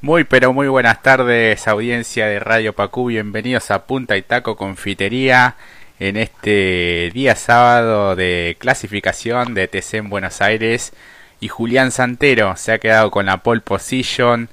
Muy 0.00 0.22
pero 0.22 0.52
muy 0.52 0.68
buenas 0.68 1.02
tardes 1.02 1.66
audiencia 1.66 2.28
de 2.28 2.38
Radio 2.38 2.72
Pacú, 2.72 3.06
bienvenidos 3.06 3.72
a 3.72 3.84
Punta 3.84 4.16
y 4.16 4.22
Taco 4.22 4.54
Confitería 4.54 5.56
en 5.98 6.16
este 6.16 7.10
día 7.12 7.34
sábado 7.34 8.14
de 8.14 8.56
clasificación 8.60 9.54
de 9.54 9.66
TC 9.66 9.94
en 9.94 10.08
Buenos 10.08 10.40
Aires 10.40 10.92
y 11.40 11.48
Julián 11.48 11.90
Santero 11.90 12.56
se 12.56 12.70
ha 12.70 12.78
quedado 12.78 13.10
con 13.10 13.26
la 13.26 13.38
pole 13.38 13.60
position, 13.60 14.48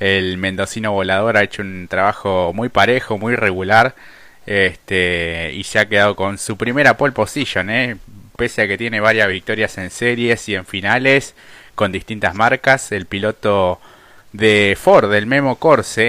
el 0.00 0.38
mendocino 0.38 0.92
volador 0.92 1.36
ha 1.36 1.42
hecho 1.42 1.60
un 1.60 1.88
trabajo 1.88 2.52
muy 2.54 2.70
parejo, 2.70 3.18
muy 3.18 3.36
regular 3.36 3.94
este, 4.46 5.50
y 5.52 5.64
se 5.64 5.78
ha 5.78 5.90
quedado 5.90 6.16
con 6.16 6.38
su 6.38 6.56
primera 6.56 6.96
pole 6.96 7.12
position, 7.12 7.68
¿eh? 7.68 7.98
pese 8.34 8.62
a 8.62 8.66
que 8.66 8.78
tiene 8.78 9.00
varias 9.00 9.28
victorias 9.28 9.76
en 9.76 9.90
series 9.90 10.48
y 10.48 10.54
en 10.54 10.64
finales 10.64 11.34
con 11.74 11.92
distintas 11.92 12.34
marcas, 12.34 12.92
el 12.92 13.04
piloto 13.04 13.78
de 14.36 14.76
Ford, 14.80 15.12
el 15.14 15.26
Memo 15.26 15.56
Corse, 15.56 16.08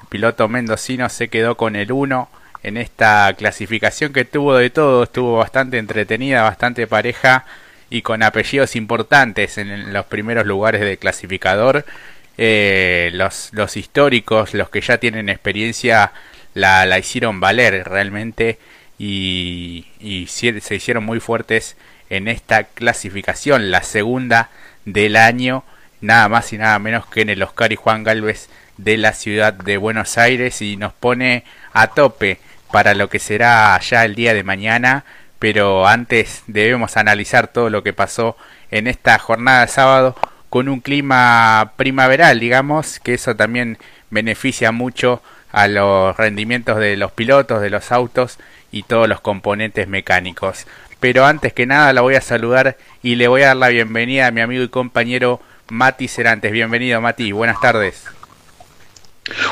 el 0.00 0.08
piloto 0.08 0.48
mendocino 0.48 1.08
se 1.08 1.28
quedó 1.28 1.56
con 1.56 1.76
el 1.76 1.92
1 1.92 2.28
en 2.62 2.76
esta 2.76 3.32
clasificación 3.36 4.12
que 4.12 4.24
tuvo 4.24 4.56
de 4.56 4.70
todo, 4.70 5.04
estuvo 5.04 5.36
bastante 5.36 5.78
entretenida, 5.78 6.42
bastante 6.42 6.86
pareja 6.86 7.44
y 7.90 8.02
con 8.02 8.22
apellidos 8.22 8.74
importantes 8.76 9.58
en 9.58 9.92
los 9.92 10.06
primeros 10.06 10.46
lugares 10.46 10.80
de 10.80 10.96
clasificador. 10.96 11.84
Eh, 12.38 13.10
los, 13.14 13.50
los 13.52 13.76
históricos, 13.76 14.52
los 14.54 14.68
que 14.68 14.80
ya 14.80 14.98
tienen 14.98 15.28
experiencia, 15.28 16.12
la, 16.54 16.86
la 16.86 16.98
hicieron 16.98 17.40
valer 17.40 17.88
realmente 17.88 18.58
y, 18.98 19.86
y 20.00 20.26
se 20.26 20.74
hicieron 20.74 21.04
muy 21.04 21.20
fuertes 21.20 21.76
en 22.10 22.28
esta 22.28 22.64
clasificación, 22.64 23.70
la 23.70 23.82
segunda 23.82 24.50
del 24.84 25.16
año 25.16 25.64
nada 26.00 26.28
más 26.28 26.52
y 26.52 26.58
nada 26.58 26.78
menos 26.78 27.06
que 27.06 27.22
en 27.22 27.30
el 27.30 27.42
Oscar 27.42 27.72
y 27.72 27.76
Juan 27.76 28.04
Galvez 28.04 28.48
de 28.76 28.96
la 28.96 29.12
ciudad 29.12 29.52
de 29.52 29.76
Buenos 29.76 30.18
Aires 30.18 30.60
y 30.62 30.76
nos 30.76 30.92
pone 30.92 31.44
a 31.72 31.88
tope 31.88 32.38
para 32.70 32.94
lo 32.94 33.08
que 33.08 33.18
será 33.18 33.78
ya 33.80 34.04
el 34.04 34.14
día 34.14 34.34
de 34.34 34.42
mañana, 34.42 35.04
pero 35.38 35.86
antes 35.86 36.42
debemos 36.46 36.96
analizar 36.96 37.48
todo 37.48 37.70
lo 37.70 37.82
que 37.82 37.92
pasó 37.92 38.36
en 38.70 38.86
esta 38.86 39.18
jornada 39.18 39.62
de 39.62 39.68
sábado 39.68 40.16
con 40.50 40.68
un 40.68 40.80
clima 40.80 41.72
primaveral, 41.76 42.40
digamos, 42.40 43.00
que 43.00 43.14
eso 43.14 43.36
también 43.36 43.78
beneficia 44.10 44.72
mucho 44.72 45.22
a 45.52 45.68
los 45.68 46.16
rendimientos 46.16 46.78
de 46.78 46.96
los 46.96 47.12
pilotos, 47.12 47.62
de 47.62 47.70
los 47.70 47.92
autos 47.92 48.38
y 48.70 48.82
todos 48.82 49.08
los 49.08 49.20
componentes 49.20 49.88
mecánicos. 49.88 50.66
Pero 51.00 51.24
antes 51.24 51.52
que 51.52 51.66
nada 51.66 51.92
la 51.92 52.00
voy 52.00 52.14
a 52.14 52.20
saludar 52.20 52.76
y 53.02 53.16
le 53.16 53.28
voy 53.28 53.42
a 53.42 53.48
dar 53.48 53.56
la 53.56 53.68
bienvenida 53.68 54.26
a 54.26 54.30
mi 54.30 54.40
amigo 54.40 54.62
y 54.62 54.68
compañero 54.68 55.40
Mati 55.68 56.06
Cerantes. 56.06 56.52
Bienvenido, 56.52 57.00
Mati. 57.00 57.32
Buenas 57.32 57.60
tardes. 57.60 58.04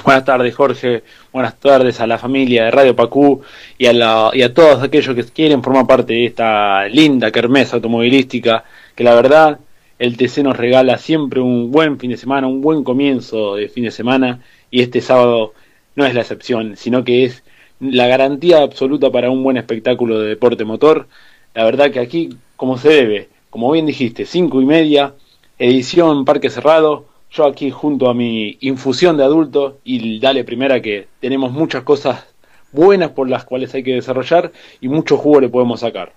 Buenas 0.05 0.25
tardes, 0.25 0.55
Jorge. 0.55 1.03
Buenas 1.33 1.59
tardes 1.59 2.01
a 2.01 2.07
la 2.07 2.19
familia 2.19 2.65
de 2.65 2.71
Radio 2.71 2.95
Pacú 2.95 3.43
y 3.77 3.87
a, 3.87 3.93
la, 3.93 4.31
y 4.33 4.43
a 4.43 4.55
todos 4.55 4.81
aquellos 4.83 5.17
que 5.17 5.25
quieren 5.25 5.63
formar 5.63 5.89
parte 5.89 6.13
de 6.13 6.27
esta 6.27 6.87
linda 6.87 7.33
kermesa 7.33 7.77
automovilística 7.77 8.65
que 8.95 9.03
la 9.03 9.17
verdad 9.17 9.59
el 9.99 10.17
TC 10.17 10.45
nos 10.45 10.57
regala 10.57 10.99
siempre 10.99 11.41
un 11.41 11.73
buen 11.73 11.99
fin 11.99 12.11
de 12.11 12.17
semana, 12.17 12.47
un 12.47 12.61
buen 12.61 12.85
comienzo 12.85 13.57
de 13.57 13.69
fin 13.69 13.83
de 13.83 13.91
semana 13.91 14.41
y 14.71 14.83
este 14.83 15.01
sábado 15.01 15.53
no 15.97 16.07
es 16.07 16.15
la 16.15 16.21
excepción, 16.21 16.77
sino 16.77 17.03
que 17.03 17.25
es 17.25 17.43
la 17.81 18.07
garantía 18.07 18.63
absoluta 18.63 19.11
para 19.11 19.31
un 19.31 19.43
buen 19.43 19.57
espectáculo 19.57 20.21
de 20.21 20.29
deporte 20.29 20.65
motor. 20.65 21.09
La 21.55 21.65
verdad 21.65 21.91
que 21.91 21.99
aquí, 21.99 22.37
como 22.57 22.79
se 22.79 22.89
debe, 22.91 23.29
como 23.51 23.73
bien 23.73 23.87
dijiste, 23.87 24.27
cinco 24.27 24.61
y 24.63 24.65
media, 24.65 25.15
edición 25.59 26.25
Parque 26.25 26.51
Cerrado. 26.51 27.07
Yo 27.31 27.47
aquí 27.47 27.71
junto 27.71 28.09
a 28.09 28.15
mi 28.15 28.59
infusión 28.61 29.17
de 29.17 29.25
adulto 29.25 29.79
y 29.85 30.21
dale 30.21 30.45
primera 30.45 30.81
que 30.81 31.09
tenemos 31.21 31.51
muchas 31.51 31.83
cosas 31.83 32.25
buenas 32.71 33.11
por 33.11 33.29
las 33.29 33.45
cuales 33.45 33.75
hay 33.75 33.83
que 33.83 33.95
desarrollar 33.95 34.53
y 34.81 34.89
mucho 34.89 35.17
jugo 35.17 35.41
le 35.41 35.49
podemos 35.49 35.81
sacar. 35.81 36.13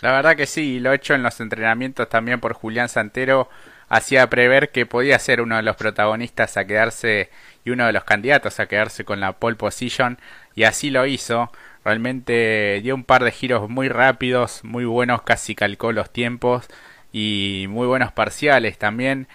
La 0.00 0.12
verdad 0.12 0.36
que 0.36 0.46
sí, 0.46 0.80
lo 0.80 0.92
he 0.92 0.96
hecho 0.96 1.14
en 1.14 1.22
los 1.22 1.40
entrenamientos 1.40 2.08
también 2.08 2.40
por 2.40 2.54
Julián 2.54 2.88
Santero. 2.88 3.48
Hacía 3.88 4.28
prever 4.28 4.70
que 4.70 4.84
podía 4.84 5.18
ser 5.18 5.40
uno 5.40 5.56
de 5.56 5.62
los 5.62 5.76
protagonistas 5.76 6.56
a 6.56 6.66
quedarse 6.66 7.30
y 7.64 7.70
uno 7.70 7.86
de 7.86 7.92
los 7.92 8.04
candidatos 8.04 8.60
a 8.60 8.66
quedarse 8.66 9.04
con 9.04 9.20
la 9.20 9.32
pole 9.32 9.56
position 9.56 10.18
y 10.54 10.64
así 10.64 10.90
lo 10.90 11.06
hizo. 11.06 11.50
Realmente 11.84 12.80
dio 12.82 12.94
un 12.94 13.04
par 13.04 13.24
de 13.24 13.32
giros 13.32 13.68
muy 13.70 13.88
rápidos, 13.88 14.62
muy 14.62 14.84
buenos, 14.84 15.22
casi 15.22 15.54
calcó 15.54 15.92
los 15.92 16.10
tiempos 16.10 16.68
y 17.12 17.66
muy 17.68 17.86
buenos 17.86 18.12
parciales 18.12 18.78
también. 18.78 19.28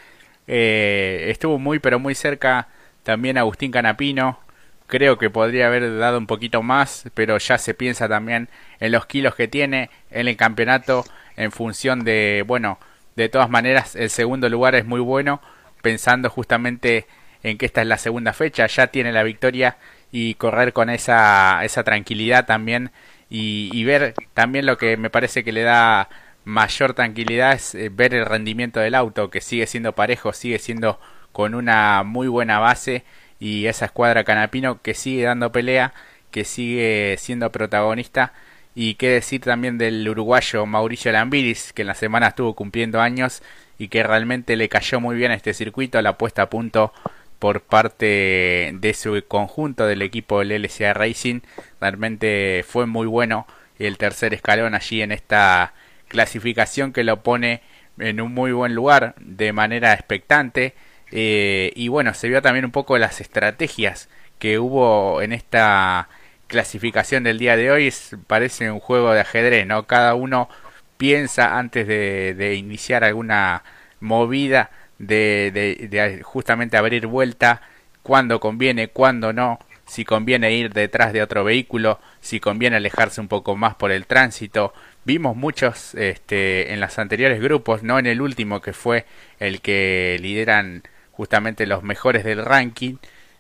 Eh, 0.48 1.28
estuvo 1.30 1.58
muy 1.60 1.80
pero 1.80 2.00
muy 2.00 2.16
cerca 2.16 2.68
también 3.04 3.38
Agustín 3.38 3.72
Canapino. 3.72 4.40
Creo 4.88 5.18
que 5.18 5.30
podría 5.30 5.68
haber 5.68 5.98
dado 5.98 6.18
un 6.18 6.28
poquito 6.28 6.62
más, 6.62 7.06
pero 7.14 7.38
ya 7.38 7.58
se 7.58 7.74
piensa 7.74 8.08
también 8.08 8.50
en 8.80 8.92
los 8.92 9.06
kilos 9.06 9.36
que 9.36 9.48
tiene 9.48 9.90
en 10.12 10.28
el 10.28 10.38
campeonato 10.38 11.06
en 11.36 11.52
función 11.52 12.04
de, 12.04 12.44
bueno, 12.46 12.78
de 13.16 13.30
todas 13.30 13.50
maneras 13.50 13.96
el 13.96 14.10
segundo 14.10 14.50
lugar 14.50 14.76
es 14.76 14.86
muy 14.86 15.00
bueno, 15.00 15.42
pensando 15.82 16.30
justamente 16.30 17.08
en 17.44 17.58
que 17.58 17.66
esta 17.66 17.82
es 17.82 17.88
la 17.88 17.98
segunda 17.98 18.34
fecha, 18.34 18.68
ya 18.68 18.88
tiene 18.88 19.12
la 19.12 19.24
victoria 19.24 19.78
y 20.12 20.36
correr 20.36 20.74
con 20.74 20.90
esa, 20.90 21.64
esa 21.64 21.84
tranquilidad 21.84 22.46
también 22.46 22.92
y, 23.30 23.70
y 23.74 23.84
ver 23.84 24.14
también 24.34 24.66
lo 24.66 24.78
que 24.78 24.98
me 24.98 25.10
parece 25.10 25.44
que 25.44 25.52
le 25.52 25.64
da 25.64 26.10
mayor 26.46 26.94
tranquilidad 26.94 27.54
es 27.54 27.76
eh, 27.76 27.90
ver 27.90 28.14
el 28.14 28.26
rendimiento 28.26 28.80
del 28.80 28.96
auto, 28.96 29.30
que 29.30 29.42
sigue 29.42 29.68
siendo 29.68 29.94
parejo, 29.94 30.34
sigue 30.34 30.60
siendo 30.60 31.00
con 31.32 31.56
una 31.56 32.04
muy 32.04 32.28
buena 32.28 32.60
base 32.60 33.04
y 33.40 33.66
esa 33.66 33.86
escuadra 33.86 34.24
Canapino 34.24 34.82
que 34.82 34.94
sigue 34.94 35.24
dando 35.24 35.52
pelea, 35.52 35.94
que 36.32 36.46
sigue 36.46 37.16
siendo 37.20 37.52
protagonista. 37.52 38.34
Y 38.76 38.96
qué 38.96 39.10
decir 39.10 39.42
también 39.42 39.78
del 39.78 40.08
uruguayo 40.10 40.66
Mauricio 40.66 41.12
Lambiris, 41.12 41.74
que 41.74 41.84
en 41.84 41.90
la 41.90 41.94
semana 41.96 42.30
estuvo 42.30 42.56
cumpliendo 42.56 43.02
años 43.02 43.44
y 43.78 43.90
que 43.90 44.02
realmente 44.02 44.56
le 44.56 44.70
cayó 44.70 45.00
muy 45.00 45.16
bien 45.16 45.32
a 45.32 45.36
este 45.36 45.54
circuito, 45.54 46.02
la 46.02 46.18
puesta 46.18 46.44
a 46.44 46.50
punto 46.50 46.94
por 47.40 47.62
parte 47.62 48.72
de 48.74 48.94
su 48.94 49.22
conjunto 49.28 49.86
del 49.86 50.02
equipo 50.02 50.40
del 50.40 50.64
LCA 50.64 50.94
Racing, 50.94 51.42
realmente 51.82 52.64
fue 52.66 52.86
muy 52.86 53.06
bueno 53.06 53.46
el 53.78 53.98
tercer 53.98 54.34
escalón 54.34 54.76
allí 54.76 55.02
en 55.02 55.12
esta 55.12 55.74
clasificación 56.14 56.94
que 56.94 57.04
lo 57.04 57.24
pone 57.24 57.62
en 57.98 58.22
un 58.22 58.34
muy 58.34 58.52
buen 58.52 58.76
lugar 58.76 59.16
de 59.20 59.52
manera 59.52 59.94
expectante. 59.94 60.76
Eh, 61.12 61.74
y 61.76 61.88
bueno, 61.90 62.14
se 62.14 62.30
vio 62.30 62.42
también 62.42 62.66
un 62.66 62.72
poco 62.72 62.98
las 62.98 63.20
estrategias 63.20 64.10
que 64.40 64.60
hubo 64.60 65.22
en 65.22 65.34
esta 65.34 66.08
clasificación 66.48 67.24
del 67.24 67.40
día 67.40 67.58
de 67.58 67.72
hoy. 67.72 67.94
parece 68.28 68.72
un 68.72 68.80
juego 68.80 69.12
de 69.14 69.22
ajedrez, 69.22 69.66
¿no? 69.66 69.88
Cada 69.88 70.14
uno 70.14 70.50
piensa 70.98 71.58
antes 71.58 71.88
de, 71.88 72.56
iniciar 72.56 73.04
alguna 73.04 73.64
movida 74.00 74.70
de, 75.00 75.52
de, 75.90 76.22
justamente 76.24 76.78
abrir 76.78 77.08
vuelta, 77.08 77.62
cuando 78.04 78.40
conviene, 78.40 78.90
cuando 78.90 79.34
no, 79.34 79.60
si 79.86 80.06
conviene 80.06 80.54
ir 80.54 80.74
detrás 80.74 81.14
de 81.14 81.22
otro 81.22 81.44
vehículo, 81.44 82.00
si 82.22 82.40
conviene 82.40 82.78
alejarse 82.78 83.22
un 83.22 83.28
poco 83.28 83.56
más 83.56 83.76
por 83.76 83.92
el 83.92 84.06
tránsito, 84.06 84.74
Vimos 85.06 85.36
muchos 85.36 85.96
este, 85.96 86.74
en 86.74 86.80
los 86.80 86.98
anteriores 86.98 87.42
grupos, 87.42 87.84
no 87.84 88.00
en 88.00 88.06
el 88.06 88.22
último 88.22 88.62
que 88.62 88.72
fue 88.72 89.06
el 89.40 89.60
que 89.60 90.18
lideran 90.22 90.84
justamente 91.12 91.66
los 91.68 91.84
mejores 91.84 92.24
del 92.24 92.44
ranking, 92.44 92.96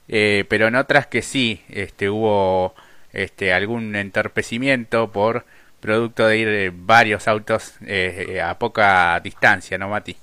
eh, 0.09 0.43
pero 0.49 0.67
en 0.67 0.75
otras 0.75 1.07
que 1.07 1.21
sí 1.21 1.61
este, 1.69 2.09
hubo 2.09 2.75
este, 3.13 3.53
algún 3.53 3.95
entorpecimiento 3.95 5.11
por 5.11 5.45
producto 5.79 6.27
de 6.27 6.37
ir 6.37 6.47
eh, 6.49 6.71
varios 6.73 7.27
autos 7.27 7.75
eh, 7.85 8.41
a 8.43 8.59
poca 8.59 9.19
distancia, 9.21 9.77
¿no, 9.77 9.87
Mati? 9.87 10.17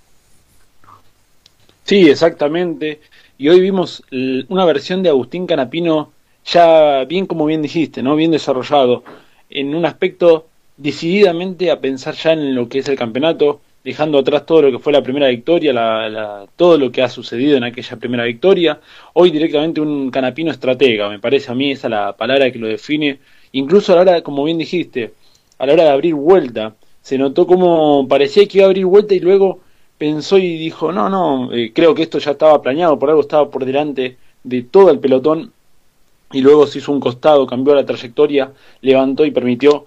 Sí, 1.85 2.09
exactamente. 2.09 3.01
Y 3.39 3.49
hoy 3.49 3.61
vimos 3.61 4.05
una 4.49 4.67
versión 4.67 5.03
de 5.03 5.09
Agustín 5.09 5.47
Canapino 5.47 6.13
ya 6.45 7.05
bien 7.05 7.27
como 7.27 7.47
bien 7.47 7.63
dijiste, 7.63 8.03
¿no? 8.03 8.15
Bien 8.17 8.31
desarrollado, 8.31 9.05
en 9.49 9.75
un 9.75 9.87
aspecto 9.87 10.50
decididamente 10.81 11.71
a 11.71 11.81
pensar 11.81 12.15
ya 12.15 12.33
en 12.33 12.55
lo 12.55 12.69
que 12.69 12.79
es 12.79 12.89
el 12.89 12.97
campeonato, 12.97 13.61
dejando 13.85 14.19
atrás 14.19 14.47
todo 14.47 14.63
lo 14.63 14.71
que 14.73 14.79
fue 14.79 14.93
la 14.93 15.03
primera 15.03 15.29
victoria, 15.29 15.73
la, 15.73 16.47
todo 16.57 16.79
lo 16.79 16.91
que 16.91 17.03
ha 17.03 17.09
sucedido 17.09 17.57
en 17.57 17.65
aquella 17.65 17.97
primera 17.99 18.25
victoria. 18.25 18.81
Hoy 19.13 19.31
directamente 19.31 19.81
un 19.81 20.11
canapino 20.11 20.51
estratega, 20.51 21.11
me 21.11 21.19
parece 21.19 21.53
a 21.53 21.55
mí 21.55 21.71
esa 21.71 21.89
la 21.89 22.17
palabra 22.17 22.51
que 22.51 22.59
lo 22.59 22.67
define. 22.67 23.21
Incluso 23.53 23.93
a 23.93 23.97
la 23.97 24.03
hora, 24.03 24.23
como 24.23 24.45
bien 24.45 24.59
dijiste, 24.59 25.13
a 25.59 25.67
la 25.67 25.75
hora 25.75 25.85
de 25.85 25.91
abrir 25.91 26.15
vuelta, 26.15 26.75
se 27.03 27.19
notó 27.19 27.47
como 27.47 28.07
parecía 28.09 28.47
que 28.47 28.59
iba 28.59 28.67
a 28.67 28.69
abrir 28.69 28.87
vuelta 28.87 29.15
y 29.15 29.21
luego 29.21 29.61
pensó 29.99 30.39
y 30.39 30.57
dijo, 30.57 30.93
no, 30.93 31.11
no, 31.11 31.53
eh, 31.53 31.73
creo 31.75 31.95
que 31.95 32.03
esto 32.03 32.19
ya 32.19 32.31
estaba 32.31 32.63
planeado, 32.63 32.99
por 32.99 33.11
algo 33.11 33.21
estaba 33.21 33.51
por 33.51 33.67
delante 33.67 34.17
de 34.45 34.63
todo 34.63 34.91
el 34.91 34.99
pelotón 34.99 35.53
y 36.33 36.41
luego 36.41 36.67
se 36.67 36.79
hizo 36.79 36.93
un 36.93 37.01
costado, 37.01 37.47
cambió 37.47 37.75
la 37.75 37.85
trayectoria, 37.85 38.53
levantó 38.81 39.27
y 39.27 39.31
permitió 39.31 39.85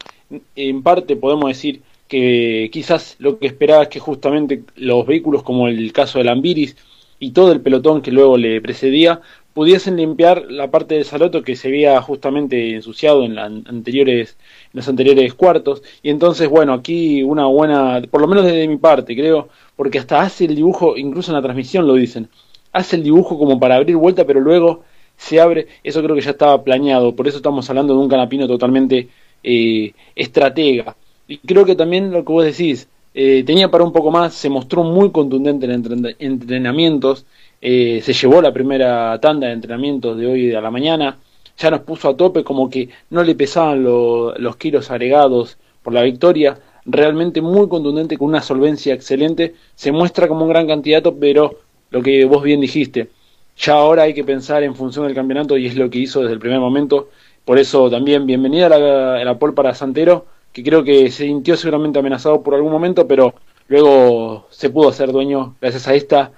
en 0.56 0.84
parte 0.84 1.16
podemos 1.16 1.48
decir 1.50 1.82
que 2.08 2.70
quizás 2.72 3.16
lo 3.20 3.40
que 3.40 3.48
esperaba 3.48 3.84
es 3.84 3.90
que 3.90 4.00
justamente 4.00 4.64
los 4.76 5.06
vehículos 5.06 5.44
como 5.44 5.68
el 5.68 5.92
caso 5.94 6.20
del 6.20 6.30
Ambiris 6.30 6.76
y 7.20 7.32
todo 7.32 7.52
el 7.52 7.62
pelotón 7.62 8.02
que 8.02 8.12
luego 8.12 8.38
le 8.38 8.62
precedía 8.62 9.22
pudiesen 9.54 9.98
limpiar 9.98 10.46
la 10.50 10.72
parte 10.72 10.96
de 10.96 11.04
Saloto 11.04 11.44
que 11.44 11.56
se 11.56 11.68
había 11.68 12.02
justamente 12.02 12.76
ensuciado 12.76 13.24
en, 13.24 13.38
anteriores, 13.38 14.38
en 14.66 14.72
los 14.74 14.88
anteriores 14.88 15.34
cuartos. 15.36 15.84
Y 16.02 16.10
entonces, 16.10 16.50
bueno, 16.50 16.74
aquí 16.74 17.24
una 17.24 17.46
buena, 17.46 18.02
por 18.10 18.22
lo 18.22 18.28
menos 18.28 18.46
desde 18.46 18.68
mi 18.68 18.78
parte, 18.78 19.16
creo, 19.16 19.50
porque 19.76 20.00
hasta 20.00 20.22
hace 20.22 20.46
el 20.46 20.56
dibujo, 20.56 20.98
incluso 20.98 21.32
en 21.32 21.36
la 21.36 21.42
transmisión 21.42 21.88
lo 21.88 21.94
dicen, 21.94 22.30
hace 22.72 22.96
el 22.96 23.04
dibujo 23.04 23.38
como 23.38 23.60
para 23.60 23.76
abrir 23.76 23.96
vuelta, 23.96 24.26
pero 24.26 24.40
luego 24.40 24.84
se 25.16 25.40
abre, 25.40 25.68
eso 25.84 26.02
creo 26.02 26.16
que 26.16 26.22
ya 26.22 26.32
estaba 26.32 26.64
planeado, 26.64 27.16
por 27.16 27.28
eso 27.28 27.38
estamos 27.38 27.70
hablando 27.70 27.94
de 27.94 28.00
un 28.00 28.10
canapino 28.10 28.48
totalmente 28.48 29.10
eh, 29.44 29.94
estratega. 30.16 30.96
Y 31.28 31.38
creo 31.40 31.66
que 31.66 31.76
también 31.76 32.12
lo 32.12 32.24
que 32.24 32.32
vos 32.32 32.46
decís, 32.46 32.88
eh, 33.14 33.44
tenía 33.46 33.70
para 33.70 33.84
un 33.84 33.94
poco 33.94 34.12
más, 34.12 34.34
se 34.34 34.50
mostró 34.50 34.84
muy 34.84 35.12
contundente 35.12 35.66
en 35.66 36.16
entrenamientos, 36.20 37.26
eh, 37.62 38.02
se 38.04 38.14
llevó 38.14 38.42
la 38.42 38.52
primera 38.52 39.20
tanda 39.20 39.48
de 39.48 39.54
entrenamientos 39.54 40.18
de 40.18 40.26
hoy 40.28 40.54
a 40.54 40.62
la 40.62 40.72
mañana, 40.72 41.20
ya 41.58 41.70
nos 41.70 41.82
puso 41.82 42.10
a 42.10 42.18
tope 42.18 42.44
como 42.44 42.70
que 42.70 42.90
no 43.12 43.24
le 43.24 43.36
pesaban 43.36 43.84
los 43.84 44.56
kilos 44.58 44.90
agregados 44.90 45.58
por 45.84 45.94
la 45.94 46.02
victoria, 46.02 46.60
realmente 46.86 47.42
muy 47.42 47.70
contundente 47.70 48.18
con 48.18 48.30
una 48.30 48.42
solvencia 48.42 48.94
excelente, 48.94 49.54
se 49.76 49.92
muestra 49.92 50.28
como 50.28 50.44
un 50.44 50.50
gran 50.50 50.68
candidato, 50.68 51.16
pero 51.16 51.60
lo 51.92 52.02
que 52.02 52.26
vos 52.26 52.44
bien 52.44 52.62
dijiste, 52.62 53.10
ya 53.58 53.74
ahora 53.74 54.04
hay 54.04 54.14
que 54.14 54.24
pensar 54.24 54.64
en 54.64 54.76
función 54.76 55.06
del 55.06 55.16
campeonato 55.16 55.58
y 55.58 55.68
es 55.68 55.76
lo 55.76 55.90
que 55.90 56.00
hizo 56.00 56.22
desde 56.22 56.34
el 56.34 56.40
primer 56.40 56.60
momento, 56.60 57.10
por 57.46 57.60
eso 57.60 57.90
también 57.90 58.26
bienvenida 58.26 58.68
a 58.68 59.24
la, 59.24 59.38
pole 59.38 59.54
para 59.54 59.74
Santero, 59.74 60.26
que 60.52 60.64
creo 60.64 60.84
que 60.84 61.12
se 61.12 61.26
sintió 61.26 61.58
seguramente 61.58 62.00
amenazado 62.00 62.42
por 62.42 62.56
algún 62.56 62.72
momento, 62.72 63.08
pero 63.08 63.36
luego 63.68 64.48
se 64.50 64.70
pudo 64.70 64.90
hacer 64.90 65.12
dueño 65.12 65.56
gracias 65.60 65.88
a 65.88 65.94
esta 65.94 66.32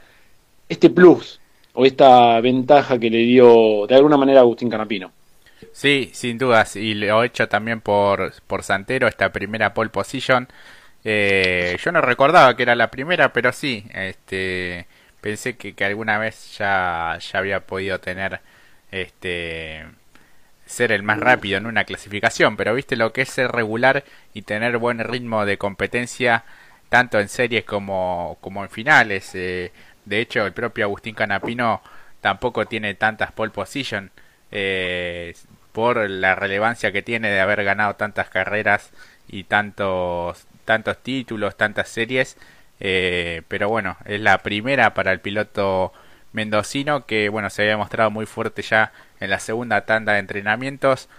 este 0.68 0.90
plus 0.90 1.40
o 1.74 1.86
esta 1.86 2.40
ventaja 2.42 2.98
que 2.98 3.10
le 3.10 3.20
dio 3.20 3.86
de 3.88 3.96
alguna 3.96 4.18
manera 4.18 4.40
Agustín 4.40 4.70
Canapino. 4.70 5.12
Sí, 5.72 6.10
sin 6.14 6.38
dudas, 6.38 6.76
y 6.76 6.94
lo 6.94 7.24
he 7.24 7.28
hecho 7.28 7.48
también 7.48 7.82
por, 7.82 8.34
por 8.48 8.64
Santero, 8.64 9.08
esta 9.08 9.32
primera 9.32 9.74
pole 9.74 9.90
position. 9.90 10.48
Eh, 11.04 11.78
yo 11.84 11.92
no 11.92 12.02
recordaba 12.02 12.56
que 12.56 12.64
era 12.64 12.76
la 12.76 12.90
primera, 12.90 13.32
pero 13.32 13.52
sí, 13.52 13.86
este, 13.94 14.88
pensé 15.22 15.56
que, 15.58 15.76
que 15.76 15.86
alguna 15.86 16.18
vez 16.18 16.58
ya, 16.58 17.20
ya 17.20 17.40
había 17.40 17.60
podido 17.62 18.00
tener 18.00 18.40
este 18.92 19.86
ser 20.66 20.92
el 20.92 21.04
más 21.04 21.20
rápido 21.20 21.58
en 21.58 21.66
una 21.66 21.86
clasificación, 21.86 22.58
pero 22.58 22.74
viste 22.74 22.96
lo 22.96 23.14
que 23.14 23.22
es 23.22 23.30
ser 23.30 23.52
regular 23.52 24.04
y 24.34 24.44
tener 24.44 24.78
buen 24.78 25.00
ritmo 25.00 25.46
de 25.46 25.58
competencia 25.58 26.44
tanto 26.90 27.20
en 27.20 27.30
series 27.30 27.66
como, 27.66 28.38
como 28.42 28.64
en 28.64 28.70
finales. 28.70 29.32
Eh, 29.36 29.72
de 30.06 30.20
hecho, 30.20 30.46
el 30.46 30.54
propio 30.54 30.86
Agustín 30.86 31.16
Canapino 31.16 31.82
tampoco 32.22 32.66
tiene 32.66 32.96
tantas 32.96 33.32
pole 33.32 33.52
position 33.52 34.12
eh, 34.52 35.36
por 35.72 36.10
la 36.10 36.36
relevancia 36.36 36.92
que 36.92 37.02
tiene 37.02 37.30
de 37.30 37.40
haber 37.40 37.64
ganado 37.64 37.96
tantas 37.96 38.30
carreras 38.30 38.92
y 39.28 39.44
tantos 39.44 40.48
tantos 40.66 40.98
títulos, 41.04 41.56
tantas 41.56 41.90
series. 41.90 42.38
Eh, 42.80 43.44
pero 43.48 43.70
bueno, 43.70 43.98
es 44.06 44.20
la 44.20 44.40
primera 44.40 44.94
para 44.94 45.12
el 45.12 45.20
piloto 45.22 45.94
mendocino 46.36 47.06
que 47.06 47.30
bueno 47.30 47.50
se 47.50 47.64
había 47.64 47.78
mostrado 47.78 48.12
muy 48.12 48.26
fuerte 48.26 48.62
ya 48.62 48.92
en 49.20 49.30
la 49.30 49.40
segunda 49.40 49.82
tanda 49.86 50.14
de 50.14 50.20
entrenamientos 50.20 51.10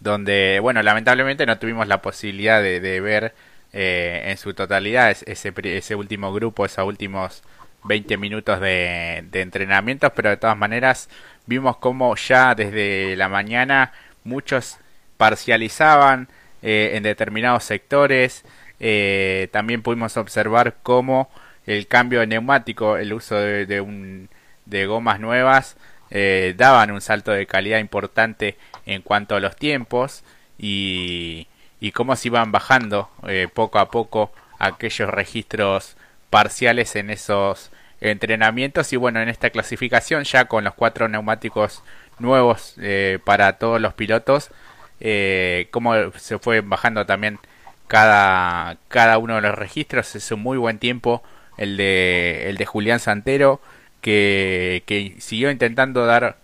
donde 0.00 0.58
bueno 0.60 0.82
lamentablemente 0.82 1.46
no 1.46 1.58
tuvimos 1.58 1.88
la 1.88 2.02
posibilidad 2.02 2.62
de, 2.62 3.00
ver 3.00 3.34
eh, 3.72 4.24
en 4.26 4.36
su 4.36 4.54
totalidad 4.54 5.10
ese, 5.10 5.52
ese 5.62 5.94
último 5.94 6.32
grupo 6.32 6.66
esos 6.66 6.86
últimos 6.86 7.42
20 7.84 8.16
minutos 8.16 8.60
de, 8.60 9.24
de 9.30 9.42
entrenamientos, 9.42 10.10
pero 10.16 10.30
de 10.30 10.38
todas 10.38 10.56
maneras 10.56 11.08
vimos 11.46 11.76
como 11.76 12.16
ya 12.16 12.54
desde 12.54 13.14
la 13.16 13.28
mañana 13.28 13.92
muchos 14.24 14.78
parcializaban 15.16 16.28
eh, 16.62 16.92
en 16.94 17.02
determinados 17.02 17.64
sectores. 17.64 18.44
Eh, 18.80 19.48
también 19.52 19.82
pudimos 19.82 20.16
observar 20.16 20.76
cómo 20.82 21.30
el 21.66 21.86
cambio 21.86 22.20
de 22.20 22.26
neumático, 22.26 22.96
el 22.96 23.12
uso 23.12 23.36
de, 23.36 23.80
un, 23.80 24.28
de 24.66 24.86
gomas 24.86 25.20
nuevas, 25.20 25.76
eh, 26.10 26.54
daban 26.56 26.90
un 26.90 27.00
salto 27.00 27.32
de 27.32 27.46
calidad 27.46 27.78
importante 27.78 28.56
en 28.86 29.02
cuanto 29.02 29.34
a 29.34 29.40
los 29.40 29.56
tiempos 29.56 30.24
y, 30.58 31.48
y 31.80 31.92
cómo 31.92 32.16
se 32.16 32.28
iban 32.28 32.52
bajando 32.52 33.08
poco 33.54 33.78
a 33.78 33.90
poco 33.90 34.32
aquellos 34.58 35.10
registros 35.10 35.96
parciales 36.30 36.96
en 36.96 37.10
esos 37.10 37.70
entrenamientos. 38.00 38.92
Y 38.92 38.96
bueno 38.96 39.20
en 39.20 39.28
esta 39.28 39.50
clasificación 39.50 40.24
ya 40.24 40.46
con 40.46 40.64
los 40.64 40.74
cuatro 40.74 41.08
neumáticos 41.08 41.82
nuevos 42.18 42.74
eh, 42.80 43.18
para 43.24 43.54
todos 43.54 43.80
los 43.80 43.94
pilotos 43.94 44.50
eh, 45.00 45.68
como 45.70 46.12
se 46.12 46.38
fue 46.38 46.60
bajando 46.60 47.06
también 47.06 47.38
cada 47.88 48.76
cada 48.88 49.18
uno 49.18 49.36
de 49.36 49.42
los 49.42 49.54
registros 49.54 50.14
es 50.14 50.30
un 50.30 50.40
muy 50.40 50.56
buen 50.56 50.78
tiempo 50.78 51.22
el 51.56 51.76
de 51.76 52.48
el 52.48 52.56
de 52.56 52.66
Julián 52.66 53.00
Santero 53.00 53.60
que, 54.00 54.82
que 54.86 55.16
siguió 55.18 55.50
intentando 55.50 56.06
dar 56.06 56.36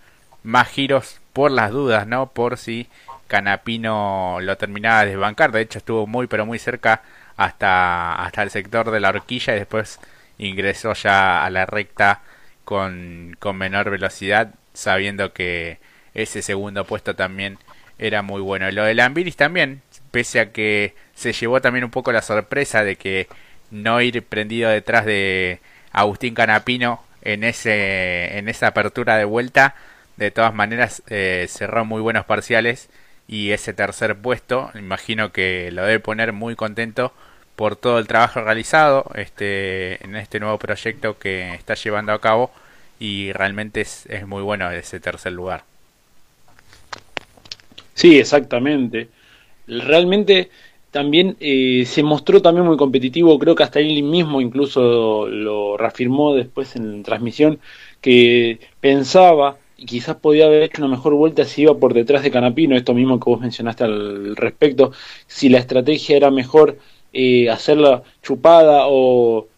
más 0.43 0.69
giros 0.69 1.21
por 1.33 1.51
las 1.51 1.71
dudas 1.71 2.07
no 2.07 2.27
por 2.27 2.57
si 2.57 2.89
Canapino 3.29 4.39
lo 4.41 4.57
terminaba 4.57 5.05
de 5.05 5.11
desbancar 5.11 5.53
de 5.53 5.61
hecho 5.61 5.79
estuvo 5.79 6.07
muy 6.07 6.27
pero 6.27 6.47
muy 6.47 6.59
cerca 6.59 7.03
hasta, 7.41 8.17
hasta 8.17 8.43
el 8.43 8.51
sector 8.51 8.91
de 8.91 9.01
la 9.01 9.09
horquilla 9.09 9.55
y 9.57 9.61
después 9.61 9.99
ingresó 10.37 10.93
ya 10.93 11.43
a 11.43 11.49
la 11.49 11.65
recta 11.65 12.21
con, 12.65 13.35
con 13.39 13.57
menor 13.57 13.89
velocidad, 13.89 14.55
sabiendo 14.75 15.33
que 15.33 15.79
ese 16.13 16.43
segundo 16.43 16.85
puesto 16.85 17.17
también 17.17 17.59
era 17.99 18.21
muy 18.21 18.43
bueno. 18.43 18.71
Lo 18.71 18.85
de 18.85 18.95
Lambiris 18.95 19.37
también, 19.37 19.81
pese 20.11 20.41
a 20.41 20.53
que 20.53 20.95
se 21.15 21.33
llevó 21.33 21.63
también 21.63 21.85
un 21.85 21.91
poco 21.91 22.13
la 22.13 22.21
sorpresa 22.21 22.85
de 22.85 22.97
que 22.97 23.27
no 23.71 24.01
ir 24.01 24.23
prendido 24.25 24.71
detrás 24.71 25.05
de 25.05 25.61
Agustín 25.93 26.35
Canapino 26.35 27.03
en 27.23 27.45
ese 27.45 28.39
en 28.39 28.49
esa 28.49 28.69
apertura 28.69 29.17
de 29.17 29.25
vuelta, 29.25 29.75
de 30.17 30.31
todas 30.31 30.55
maneras 30.55 31.03
eh, 31.09 31.47
cerró 31.49 31.85
muy 31.85 32.01
buenos 32.01 32.25
parciales 32.25 32.89
y 33.29 33.53
ese 33.53 33.73
tercer 33.73 34.17
puesto, 34.17 34.71
imagino 34.75 35.33
que 35.33 35.71
lo 35.73 35.85
debe 35.85 36.01
poner 36.01 36.33
muy 36.33 36.57
contento 36.57 37.13
por 37.57 37.77
todo 37.77 37.99
el 37.99 38.07
trabajo 38.07 38.41
realizado 38.41 39.11
este, 39.15 40.03
en 40.05 40.17
este 40.17 40.41
nuevo 40.41 40.59
proyecto 40.59 41.19
que 41.19 41.55
está 41.55 41.75
llevando 41.75 42.13
a 42.13 42.21
cabo 42.21 42.51
y 42.99 43.33
realmente 43.33 43.83
es, 43.83 44.07
es 44.07 44.27
muy 44.27 44.43
bueno 44.43 44.71
ese 44.71 44.99
tercer 44.99 45.33
lugar. 45.33 45.65
Sí, 47.95 48.19
exactamente. 48.19 49.09
Realmente 49.67 50.51
también 50.91 51.37
eh, 51.41 51.85
se 51.87 52.03
mostró 52.03 52.43
también 52.43 52.67
muy 52.67 52.77
competitivo, 52.77 53.39
creo 53.39 53.55
que 53.55 53.63
hasta 53.63 53.81
él 53.81 54.03
mismo 54.03 54.41
incluso 54.41 55.27
lo 55.27 55.77
reafirmó 55.77 56.35
después 56.35 56.77
en 56.77 57.03
transmisión, 57.03 57.61
que 58.01 58.59
pensaba 58.81 59.59
y 59.77 59.87
quizás 59.87 60.17
podía 60.17 60.47
haber 60.47 60.63
hecho 60.63 60.83
una 60.83 60.91
mejor 60.95 61.15
vuelta 61.15 61.45
si 61.45 61.63
iba 61.63 61.75
por 61.79 61.95
detrás 61.95 62.23
de 62.23 62.31
Canapino, 62.31 62.77
esto 62.77 62.93
mismo 62.95 63.19
que 63.19 63.31
vos 63.31 63.41
mencionaste 63.41 63.85
al 63.85 64.37
respecto, 64.37 64.93
si 65.27 65.49
la 65.49 65.59
estrategia 65.59 66.17
era 66.17 66.31
mejor 66.31 66.79
eh, 67.13 67.49
hacerla 67.51 68.03
chupada 68.23 68.85
o 68.89 69.49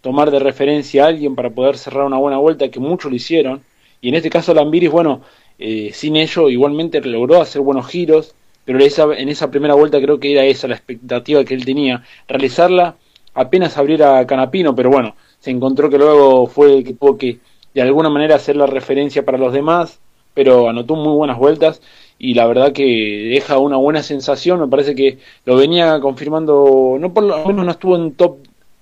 tomar 0.00 0.30
de 0.30 0.40
referencia 0.40 1.04
a 1.04 1.08
alguien 1.08 1.34
para 1.34 1.50
poder 1.50 1.78
cerrar 1.78 2.04
una 2.04 2.18
buena 2.18 2.38
vuelta, 2.38 2.70
que 2.70 2.80
muchos 2.80 3.10
lo 3.10 3.16
hicieron. 3.16 3.62
Y 4.00 4.08
en 4.08 4.16
este 4.16 4.30
caso 4.30 4.54
Lambiris, 4.54 4.90
bueno, 4.90 5.22
eh, 5.58 5.90
sin 5.94 6.16
ello 6.16 6.50
igualmente 6.50 7.00
logró 7.00 7.40
hacer 7.40 7.62
buenos 7.62 7.86
giros, 7.88 8.34
pero 8.64 8.78
esa, 8.78 9.04
en 9.14 9.28
esa 9.28 9.50
primera 9.50 9.74
vuelta 9.74 10.00
creo 10.00 10.20
que 10.20 10.32
era 10.32 10.44
esa 10.44 10.68
la 10.68 10.76
expectativa 10.76 11.44
que 11.44 11.54
él 11.54 11.64
tenía, 11.64 12.04
realizarla 12.28 12.96
apenas 13.34 13.76
abriera 13.78 14.26
Canapino, 14.26 14.74
pero 14.74 14.90
bueno, 14.90 15.14
se 15.40 15.50
encontró 15.50 15.90
que 15.90 15.98
luego 15.98 16.46
fue 16.46 16.78
el 16.78 16.84
que 16.84 16.94
tuvo 16.94 17.16
que 17.16 17.38
de 17.74 17.82
alguna 17.82 18.10
manera 18.10 18.36
hacer 18.36 18.56
la 18.56 18.66
referencia 18.66 19.24
para 19.24 19.38
los 19.38 19.52
demás, 19.52 19.98
pero 20.34 20.68
anotó 20.68 20.94
muy 20.94 21.14
buenas 21.14 21.38
vueltas 21.38 21.80
y 22.18 22.34
la 22.34 22.46
verdad 22.46 22.72
que 22.72 22.84
deja 23.32 23.58
una 23.58 23.76
buena 23.76 24.02
sensación, 24.02 24.60
me 24.60 24.68
parece 24.68 24.94
que 24.94 25.18
lo 25.44 25.56
venía 25.56 25.98
confirmando, 26.00 26.96
no 27.00 27.12
por 27.12 27.24
lo 27.24 27.44
menos 27.46 27.64
no 27.64 27.70
estuvo 27.70 27.96
en 27.96 28.12
top 28.12 28.38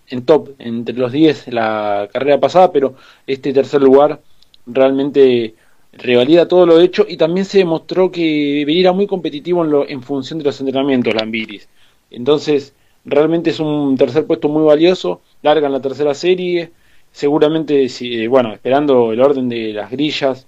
en 0.08 0.26
top 0.26 0.50
entre 0.58 0.96
los 0.96 1.12
10 1.12 1.48
la 1.48 2.08
carrera 2.12 2.38
pasada, 2.40 2.72
pero 2.72 2.94
este 3.26 3.52
tercer 3.52 3.80
lugar 3.80 4.20
realmente 4.66 5.54
revalida 5.92 6.48
todo 6.48 6.66
lo 6.66 6.80
hecho 6.80 7.04
y 7.08 7.16
también 7.16 7.44
se 7.44 7.58
demostró 7.58 8.10
que 8.10 8.62
era 8.62 8.92
muy 8.92 9.06
competitivo 9.06 9.64
en, 9.64 9.70
lo, 9.70 9.88
en 9.88 10.02
función 10.02 10.38
de 10.38 10.44
los 10.44 10.60
entrenamientos, 10.60 11.14
Lambiris. 11.14 11.68
Entonces, 12.10 12.74
realmente 13.04 13.50
es 13.50 13.60
un 13.60 13.96
tercer 13.96 14.26
puesto 14.26 14.48
muy 14.48 14.64
valioso, 14.64 15.20
larga 15.42 15.66
en 15.66 15.72
la 15.72 15.80
tercera 15.80 16.14
serie, 16.14 16.70
seguramente, 17.12 17.88
si, 17.88 18.26
bueno, 18.26 18.52
esperando 18.52 19.12
el 19.12 19.20
orden 19.20 19.48
de 19.48 19.72
las 19.72 19.90
grillas, 19.90 20.46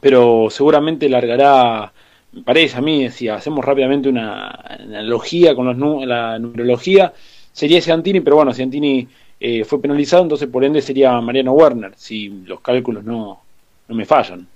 pero 0.00 0.48
seguramente 0.50 1.08
largará, 1.08 1.92
me 2.32 2.42
parece 2.42 2.76
a 2.78 2.80
mí, 2.82 3.08
si 3.10 3.28
hacemos 3.28 3.64
rápidamente 3.64 4.08
una 4.08 4.50
analogía 4.50 5.54
con 5.54 5.66
los, 5.66 6.06
la 6.06 6.38
numerología, 6.38 7.12
sería 7.52 7.80
Ciantini, 7.80 8.20
pero 8.20 8.36
bueno, 8.36 8.52
Ciantini 8.52 9.08
eh, 9.40 9.64
fue 9.64 9.80
penalizado, 9.80 10.22
entonces 10.22 10.48
por 10.48 10.64
ende 10.64 10.82
sería 10.82 11.20
Mariano 11.20 11.52
Werner, 11.52 11.92
si 11.96 12.28
los 12.28 12.60
cálculos 12.60 13.04
no, 13.04 13.43
no 13.88 13.94
me 13.94 14.04
fallan. 14.04 14.46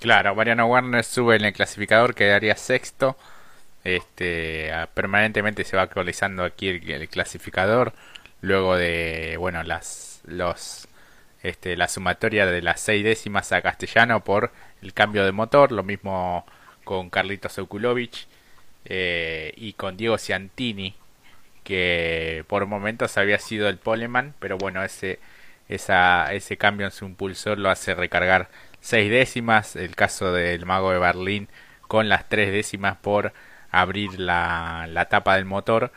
Claro, 0.00 0.34
Mariano 0.34 0.66
Werner 0.66 1.04
sube 1.04 1.36
en 1.36 1.44
el 1.44 1.52
clasificador, 1.52 2.14
quedaría 2.14 2.56
sexto. 2.56 3.16
Este, 3.84 4.70
permanentemente 4.94 5.64
se 5.64 5.76
va 5.76 5.82
actualizando 5.82 6.44
aquí 6.44 6.68
el, 6.68 7.08
clasificador. 7.08 7.92
Luego 8.40 8.76
de, 8.76 9.36
bueno, 9.38 9.62
las, 9.62 10.20
los, 10.26 10.88
este, 11.42 11.76
la 11.76 11.88
sumatoria 11.88 12.46
de 12.46 12.62
las 12.62 12.80
seis 12.80 13.04
décimas 13.04 13.52
a 13.52 13.62
Castellano 13.62 14.22
por 14.22 14.52
el 14.82 14.92
cambio 14.92 15.24
de 15.24 15.32
motor. 15.32 15.72
Lo 15.72 15.82
mismo 15.82 16.44
con 16.84 17.10
Carlitos 17.10 17.58
Okulovic 17.58 18.26
eh, 18.84 19.52
y 19.56 19.72
con 19.72 19.96
Diego 19.96 20.18
Ciantini, 20.18 20.94
que 21.64 22.44
por 22.48 22.66
momentos 22.66 23.16
había 23.16 23.38
sido 23.38 23.68
el 23.68 23.78
poleman, 23.78 24.34
pero 24.38 24.58
bueno, 24.58 24.84
ese, 24.84 25.18
ese 25.68 26.56
cambio 26.58 26.86
en 26.86 26.92
su 26.92 27.04
impulsor 27.04 27.58
lo 27.58 27.70
hace 27.70 27.94
recargar 27.94 28.48
seis 28.80 29.10
décimas, 29.10 29.76
el 29.76 29.96
caso 29.96 30.32
del 30.32 30.64
mago 30.66 30.92
de 30.92 30.98
Berlín 30.98 31.48
con 31.88 32.08
las 32.08 32.28
tres 32.28 32.52
décimas 32.52 32.96
por 32.96 33.32
abrir 33.70 34.18
la, 34.18 34.86
la 34.88 35.06
tapa 35.06 35.36
del 35.36 35.44
motor. 35.44 35.92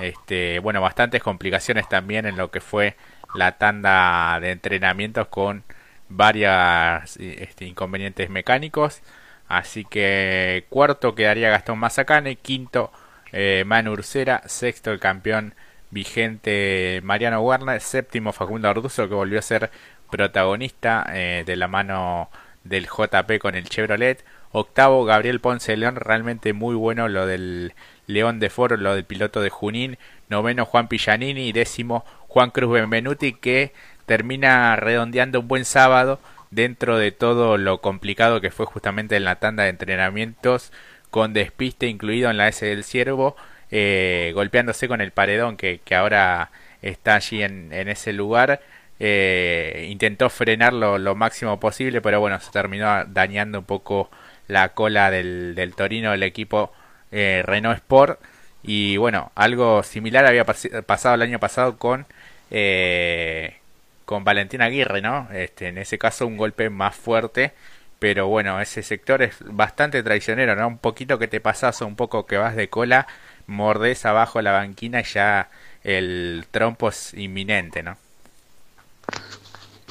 Este, 0.00 0.58
bueno, 0.58 0.80
bastantes 0.80 1.22
complicaciones 1.22 1.88
también 1.88 2.26
en 2.26 2.36
lo 2.36 2.50
que 2.50 2.60
fue 2.60 2.96
la 3.34 3.52
tanda 3.52 4.38
de 4.40 4.50
entrenamientos 4.50 5.28
con 5.28 5.64
varios 6.08 7.16
este, 7.16 7.66
inconvenientes 7.66 8.30
mecánicos. 8.30 9.02
Así 9.48 9.84
que 9.84 10.66
cuarto 10.70 11.14
quedaría 11.14 11.50
Gastón 11.50 11.78
Mazacane, 11.78 12.36
quinto 12.36 12.92
eh, 13.32 13.64
Manu 13.66 13.92
Ursera, 13.92 14.42
sexto 14.46 14.90
el 14.90 15.00
campeón 15.00 15.54
vigente 15.94 17.00
Mariano 17.02 17.40
Werner, 17.40 17.80
séptimo 17.80 18.32
Facundo 18.32 18.68
Arduzo 18.68 19.08
que 19.08 19.14
volvió 19.14 19.38
a 19.38 19.42
ser 19.42 19.70
protagonista 20.10 21.06
eh, 21.14 21.44
de 21.46 21.56
la 21.56 21.68
mano 21.68 22.28
del 22.64 22.86
JP 22.86 23.38
con 23.40 23.54
el 23.54 23.68
Chevrolet. 23.68 24.22
Octavo, 24.52 25.04
Gabriel 25.04 25.40
Ponce 25.40 25.76
León, 25.76 25.96
realmente 25.96 26.52
muy 26.52 26.74
bueno 26.74 27.08
lo 27.08 27.26
del 27.26 27.72
León 28.06 28.38
de 28.40 28.50
Foro, 28.50 28.76
lo 28.76 28.94
del 28.94 29.04
piloto 29.04 29.40
de 29.40 29.50
Junín. 29.50 29.98
Noveno, 30.28 30.64
Juan 30.64 30.88
Pillanini. 30.88 31.48
Y 31.48 31.52
décimo, 31.52 32.04
Juan 32.28 32.50
Cruz 32.50 32.72
Benvenuti, 32.72 33.32
que 33.32 33.72
termina 34.06 34.76
redondeando 34.76 35.40
un 35.40 35.48
buen 35.48 35.64
sábado 35.64 36.20
dentro 36.50 36.98
de 36.98 37.10
todo 37.10 37.56
lo 37.56 37.80
complicado 37.80 38.40
que 38.40 38.50
fue 38.50 38.66
justamente 38.66 39.16
en 39.16 39.24
la 39.24 39.36
tanda 39.36 39.64
de 39.64 39.70
entrenamientos 39.70 40.72
con 41.10 41.32
despiste 41.32 41.86
incluido 41.86 42.30
en 42.30 42.36
la 42.36 42.48
S 42.48 42.66
del 42.66 42.82
Ciervo, 42.82 43.36
eh, 43.70 44.32
golpeándose 44.34 44.88
con 44.88 45.00
el 45.00 45.10
paredón 45.10 45.56
que, 45.56 45.80
ahora 45.94 46.50
está 46.82 47.14
allí 47.16 47.42
en, 47.42 47.72
ese 47.72 48.12
lugar 48.12 48.60
eh, 49.00 49.88
intentó 49.90 50.30
frenarlo 50.30 50.98
lo 50.98 51.14
máximo 51.14 51.58
posible, 51.58 52.00
pero 52.00 52.20
bueno, 52.20 52.38
se 52.40 52.50
terminó 52.52 53.04
dañando 53.06 53.58
un 53.58 53.64
poco 53.64 54.10
la 54.48 54.70
cola 54.70 55.10
del, 55.10 55.54
del 55.54 55.74
Torino 55.74 56.12
del 56.12 56.22
equipo 56.22 56.72
eh, 57.14 57.42
Renault 57.44 57.76
Sport. 57.76 58.20
Y 58.62 58.96
bueno, 58.96 59.30
algo 59.34 59.82
similar 59.82 60.26
había 60.26 60.44
pasado 60.44 61.14
el 61.14 61.22
año 61.22 61.38
pasado 61.38 61.78
con, 61.78 62.06
eh, 62.50 63.58
con 64.04 64.24
Valentín 64.24 64.62
Aguirre, 64.62 65.02
¿no? 65.02 65.28
Este, 65.32 65.68
en 65.68 65.78
ese 65.78 65.98
caso 65.98 66.26
un 66.26 66.36
golpe 66.36 66.70
más 66.70 66.96
fuerte. 66.96 67.52
Pero 67.98 68.26
bueno, 68.26 68.60
ese 68.60 68.82
sector 68.82 69.22
es 69.22 69.36
bastante 69.40 70.02
traicionero, 70.02 70.56
¿no? 70.56 70.66
Un 70.68 70.78
poquito 70.78 71.18
que 71.18 71.28
te 71.28 71.40
pasas 71.40 71.80
un 71.82 71.96
poco 71.96 72.26
que 72.26 72.36
vas 72.36 72.56
de 72.56 72.68
cola, 72.68 73.06
mordes 73.46 74.04
abajo 74.06 74.40
la 74.42 74.52
banquina 74.52 75.00
y 75.00 75.04
ya 75.04 75.50
el 75.82 76.44
trompo 76.50 76.88
es 76.88 77.14
inminente, 77.14 77.82
¿no? 77.82 77.96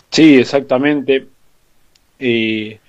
Sí, 0.10 0.38
exactamente. 0.38 1.28
Eh, 2.20 2.80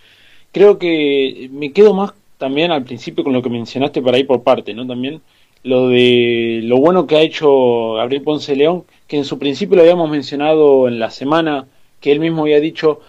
creo 0.53 0.79
que 0.79 1.49
me 1.53 1.73
quedo 1.73 1.95
más 1.95 2.13
también 2.39 2.71
al 2.71 2.85
principio 2.85 3.25
con 3.25 3.33
lo 3.33 3.43
que 3.43 3.51
mencionaste 3.51 4.03
para 4.03 4.19
ir 4.19 4.27
por 4.27 4.43
parte, 4.43 4.75
¿no? 4.75 4.87
También 4.87 5.21
lo 5.63 5.89
de 5.89 6.61
lo 6.65 6.79
bueno 6.79 7.07
que 7.07 7.17
ha 7.17 7.23
hecho 7.23 7.95
Gabriel 7.95 8.23
Ponce 8.23 8.55
León, 8.55 8.85
que 9.07 9.17
en 9.17 9.25
su 9.25 9.39
principio 9.39 9.77
lo 9.77 9.83
habíamos 9.83 10.11
mencionado 10.11 10.87
en 10.89 10.99
la 10.99 11.11
semana, 11.11 11.67
que 12.01 12.13
él 12.13 12.21
mismo 12.21 12.43
había 12.43 12.61
dicho, 12.61 13.01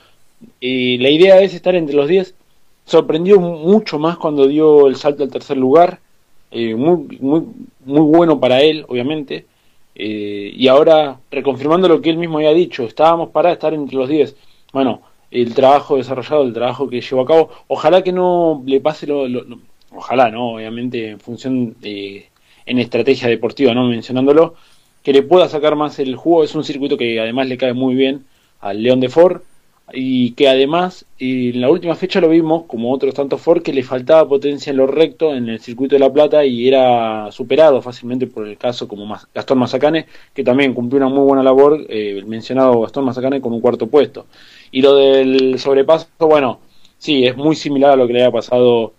la 0.62 1.10
idea 1.10 1.42
es 1.42 1.54
estar 1.54 1.76
entre 1.76 1.96
los 1.96 2.08
10. 2.08 2.34
Sorprendió 2.86 3.40
mucho 3.40 4.00
más 4.00 4.18
cuando 4.18 4.48
dio 4.48 4.88
el 4.88 4.96
salto 4.96 5.24
al 5.24 5.32
tercer 5.32 5.58
lugar, 5.58 6.00
eh, 6.52 6.76
muy, 6.76 7.18
muy, 7.20 7.44
muy 7.86 8.02
bueno 8.02 8.40
para 8.40 8.62
él, 8.62 8.86
obviamente. 8.88 9.46
Eh, 9.96 10.52
y 10.56 10.68
ahora, 10.68 11.20
reconfirmando 11.32 11.88
lo 11.88 12.02
que 12.02 12.10
él 12.10 12.18
mismo 12.18 12.38
había 12.38 12.54
dicho, 12.54 12.84
estábamos 12.84 13.30
para 13.30 13.52
estar 13.54 13.74
entre 13.74 13.96
los 13.96 14.10
10. 14.10 14.36
Bueno, 14.74 15.02
el 15.32 15.54
trabajo 15.54 15.98
desarrollado, 15.98 16.44
el 16.44 16.54
trabajo 16.54 16.90
que 16.90 17.02
llevó 17.02 17.22
a 17.22 17.26
cabo, 17.26 17.50
ojalá 17.68 18.04
que 18.04 18.12
no 18.12 18.62
le 18.66 18.80
pase 18.82 19.08
lo, 19.08 19.26
ojalá, 19.92 20.30
¿no? 20.30 20.56
Obviamente 20.56 21.10
en 21.10 21.20
función 21.20 21.76
de, 21.80 22.30
en 22.66 22.80
estrategia 22.80 23.30
deportiva, 23.30 23.74
¿no? 23.74 23.88
Mencionándolo, 23.88 24.56
que 25.04 25.14
le 25.14 25.24
pueda 25.24 25.48
sacar 25.48 25.76
más 25.76 26.00
el 26.00 26.16
juego, 26.16 26.44
es 26.44 26.56
un 26.56 26.64
circuito 26.64 26.98
que 26.98 27.20
además 27.20 27.48
le 27.48 27.58
cae 27.58 27.74
muy 27.74 27.96
bien 27.96 28.26
al 28.60 28.82
León 28.82 29.00
de 29.00 29.10
Ford, 29.10 29.42
y 29.94 30.32
que 30.32 30.48
además 30.48 31.06
en 31.20 31.62
la 31.62 31.70
última 31.70 31.96
fecha 31.96 32.20
lo 32.20 32.30
vimos 32.30 32.64
como 32.66 32.92
otros 32.92 33.14
tantos 33.14 33.40
Ford 33.40 33.62
que 33.62 33.72
le 33.74 33.84
faltaba 33.84 34.28
potencia 34.28 34.72
en 34.72 34.78
lo 34.78 34.88
recto 34.88 35.36
en 35.36 35.48
el 35.48 35.60
circuito 35.60 35.96
de 35.96 36.00
La 36.00 36.12
Plata 36.12 36.44
y 36.44 36.68
era 36.68 37.32
superado 37.32 37.82
fácilmente 37.82 38.26
por 38.26 38.48
el 38.48 38.58
caso 38.58 38.88
como 38.88 39.16
Gastón 39.34 39.60
Mazacane 39.60 40.08
que 40.34 40.44
también 40.44 40.74
cumplió 40.74 41.06
una 41.06 41.14
muy 41.14 41.26
buena 41.26 41.44
labor 41.44 41.86
eh, 41.88 42.16
el 42.18 42.26
mencionado 42.26 42.82
Gastón 42.82 43.06
Mazacane 43.06 43.42
con 43.42 43.54
un 43.54 43.62
cuarto 43.62 43.88
puesto. 43.88 44.26
Y 44.72 44.82
lo 44.82 44.96
del 44.96 45.60
sobrepaso 45.60 46.08
bueno 46.20 46.60
sí 46.98 47.26
es 47.26 47.38
muy 47.38 47.56
similar 47.56 47.92
a 47.92 47.96
lo 47.96 48.08
que 48.08 48.14
le 48.14 48.24
había 48.24 48.32
pasado 48.32 48.94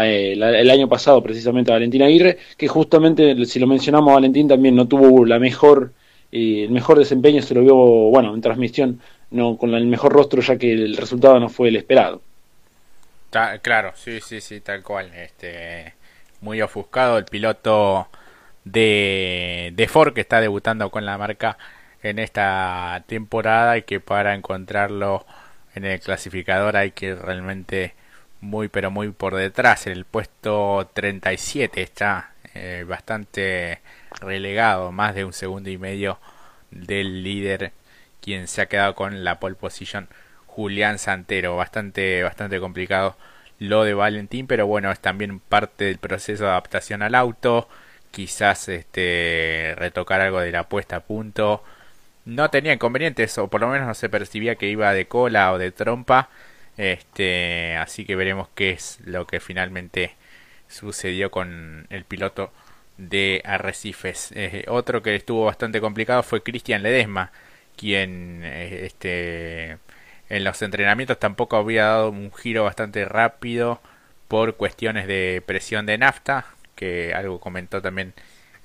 eh, 0.00 0.32
el 0.32 0.70
año 0.70 0.88
pasado 0.88 1.22
precisamente 1.22 1.70
a 1.70 1.74
Valentín 1.74 2.02
Aguirre 2.02 2.38
que 2.56 2.66
justamente 2.68 3.44
si 3.44 3.58
lo 3.58 3.66
mencionamos 3.66 4.14
Valentín 4.14 4.48
también 4.48 4.74
no 4.74 4.88
tuvo 4.88 5.26
la 5.26 5.38
mejor 5.38 5.92
eh, 6.32 6.64
el 6.64 6.70
mejor 6.70 6.98
desempeño 6.98 7.42
se 7.42 7.54
lo 7.54 7.60
vio 7.62 7.74
bueno 7.76 8.34
en 8.34 8.40
transmisión 8.40 9.00
no 9.30 9.56
con 9.56 9.74
el 9.74 9.86
mejor 9.86 10.12
rostro 10.12 10.40
ya 10.42 10.56
que 10.56 10.72
el 10.72 10.96
resultado 10.96 11.38
no 11.40 11.48
fue 11.48 11.68
el 11.68 11.76
esperado. 11.76 12.22
claro, 13.62 13.92
sí, 13.94 14.20
sí, 14.20 14.40
sí, 14.40 14.60
tal 14.60 14.82
cual. 14.82 15.12
Este, 15.14 15.94
muy 16.40 16.60
ofuscado 16.62 17.18
el 17.18 17.24
piloto 17.24 18.08
de, 18.64 19.72
de 19.74 19.88
Ford 19.88 20.14
que 20.14 20.20
está 20.20 20.40
debutando 20.40 20.90
con 20.90 21.06
la 21.06 21.18
marca 21.18 21.58
en 22.02 22.18
esta 22.18 23.04
temporada 23.06 23.78
y 23.78 23.82
que 23.82 24.00
para 24.00 24.34
encontrarlo 24.34 25.26
en 25.74 25.84
el 25.84 26.00
clasificador 26.00 26.76
hay 26.76 26.92
que 26.92 27.14
realmente 27.14 27.94
muy 28.40 28.68
pero 28.68 28.90
muy 28.90 29.10
por 29.10 29.34
detrás 29.34 29.86
en 29.86 29.92
el 29.92 30.04
puesto 30.04 30.88
37 30.94 31.82
está 31.82 32.32
eh, 32.54 32.84
bastante 32.88 33.80
relegado 34.20 34.92
más 34.92 35.14
de 35.14 35.24
un 35.24 35.32
segundo 35.32 35.70
y 35.70 35.78
medio 35.78 36.18
del 36.70 37.22
líder 37.22 37.72
quien 38.20 38.48
se 38.48 38.62
ha 38.62 38.66
quedado 38.66 38.94
con 38.94 39.24
la 39.24 39.40
pole 39.40 39.54
position 39.56 40.08
Julián 40.46 40.98
Santero. 40.98 41.56
Bastante, 41.56 42.22
bastante 42.22 42.60
complicado 42.60 43.16
lo 43.58 43.84
de 43.84 43.94
Valentín, 43.94 44.46
pero 44.46 44.66
bueno, 44.66 44.90
es 44.90 45.00
también 45.00 45.40
parte 45.40 45.84
del 45.84 45.98
proceso 45.98 46.44
de 46.44 46.50
adaptación 46.50 47.02
al 47.02 47.14
auto. 47.14 47.68
Quizás 48.10 48.68
este 48.68 49.74
retocar 49.76 50.20
algo 50.20 50.40
de 50.40 50.52
la 50.52 50.68
puesta 50.68 50.96
a 50.96 51.00
punto. 51.00 51.62
No 52.24 52.50
tenía 52.50 52.72
inconvenientes, 52.72 53.36
o 53.38 53.48
por 53.48 53.60
lo 53.60 53.68
menos 53.68 53.86
no 53.86 53.94
se 53.94 54.08
percibía 54.08 54.56
que 54.56 54.68
iba 54.68 54.92
de 54.92 55.06
cola 55.06 55.52
o 55.52 55.58
de 55.58 55.72
trompa. 55.72 56.30
Este, 56.76 57.76
así 57.76 58.04
que 58.06 58.16
veremos 58.16 58.48
qué 58.54 58.70
es 58.70 58.98
lo 59.04 59.26
que 59.26 59.40
finalmente 59.40 60.16
sucedió 60.68 61.30
con 61.30 61.86
el 61.90 62.04
piloto 62.04 62.52
de 62.98 63.42
Arrecifes. 63.44 64.32
Eh, 64.34 64.64
otro 64.68 65.02
que 65.02 65.16
estuvo 65.16 65.46
bastante 65.46 65.80
complicado 65.80 66.22
fue 66.22 66.42
Cristian 66.42 66.82
Ledesma 66.82 67.32
quien 67.80 68.42
eh, 68.44 68.84
este, 68.84 69.78
en 70.28 70.44
los 70.44 70.60
entrenamientos 70.60 71.18
tampoco 71.18 71.56
había 71.56 71.84
dado 71.86 72.10
un 72.10 72.30
giro 72.32 72.64
bastante 72.64 73.06
rápido 73.06 73.80
por 74.28 74.56
cuestiones 74.56 75.06
de 75.06 75.42
presión 75.46 75.86
de 75.86 75.96
nafta, 75.96 76.44
que 76.74 77.14
algo 77.14 77.40
comentó 77.40 77.80
también 77.80 78.12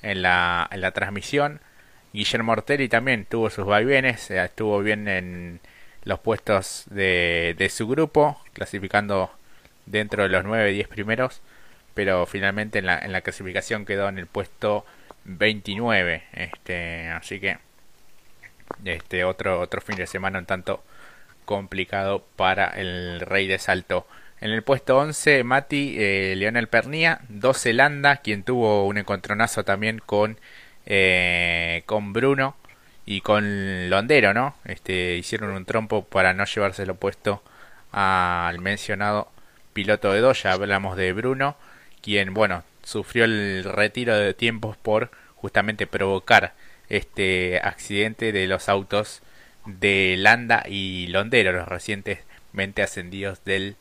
en 0.01 0.22
la, 0.22 0.67
en 0.72 0.81
la 0.81 0.91
transmisión. 0.91 1.62
Guillermo 2.13 2.51
Ortelli 2.51 2.89
también 2.89 3.25
tuvo 3.25 3.50
sus 3.50 3.65
vaivenes, 3.65 4.29
eh, 4.31 4.43
estuvo 4.43 4.79
bien 4.81 5.07
en 5.07 5.62
los 6.03 6.19
puestos 6.19 6.84
de, 6.89 7.55
de 7.57 7.69
su 7.69 7.88
grupo, 7.88 8.41
clasificando 8.53 9.31
dentro 9.86 10.24
de 10.24 10.29
los 10.29 10.43
9-10 10.43 10.88
primeros, 10.89 11.41
pero 11.93 12.25
finalmente 12.25 12.79
en 12.79 12.88
la, 12.88 13.00
en 13.00 13.13
la 13.13 13.22
clasificación 13.22 13.86
quedó 13.86 14.10
en 14.10 14.19
el 14.19 14.27
puesto 14.27 14.86
29. 15.24 16.24
Este, 16.34 17.07
así 17.10 17.39
que 17.39 17.57
este 18.84 19.24
otro 19.24 19.60
otro 19.60 19.81
fin 19.81 19.95
de 19.95 20.07
semana 20.07 20.39
un 20.39 20.45
tanto 20.45 20.84
complicado 21.45 22.24
para 22.36 22.67
el 22.67 23.22
Rey 23.22 23.48
de 23.48 23.60
Salto. 23.60 24.05
En 24.41 24.51
el 24.51 24.63
puesto 24.63 24.98
11, 24.98 25.43
Mati 25.43 25.95
eh, 25.98 26.34
Leonel 26.36 26.67
Pernía, 26.67 27.22
12 27.29 27.74
Landa, 27.74 28.17
quien 28.17 28.43
tuvo 28.43 28.86
un 28.86 28.98
encontronazo 28.98 29.63
también 29.63 30.00
con, 30.05 30.38
eh, 30.86 31.84
con 31.86 32.12
Bruno 32.13 32.55
y 33.05 33.22
con 33.22 33.89
Londero, 33.89 34.34
¿no? 34.34 34.55
Este, 34.65 35.15
hicieron 35.15 35.51
un 35.51 35.65
trompo 35.65 36.03
para 36.03 36.34
no 36.34 36.45
llevarse 36.45 36.84
el 36.84 36.89
opuesto 36.89 37.43
al 37.91 38.60
mencionado 38.60 39.29
piloto 39.74 40.12
de 40.12 40.19
Doya. 40.19 40.51
Hablamos 40.51 40.98
de 40.98 41.13
Bruno, 41.13 41.55
quien, 42.01 42.34
bueno, 42.34 42.63
sufrió 42.84 43.25
el 43.25 43.63
retiro 43.63 44.17
de 44.17 44.34
tiempos 44.34 44.75
por 44.77 45.12
justamente 45.36 45.88
provocar 45.88 46.53
este 46.89 47.60
accidente 47.63 48.32
de 48.32 48.48
los 48.48 48.70
autos 48.70 49.22
de 49.65 50.15
Landa 50.18 50.63
y 50.68 51.08
Londero, 51.08 51.51
los 51.51 51.68
recientemente 51.68 52.84
ascendidos 52.84 53.44
del 53.46 53.75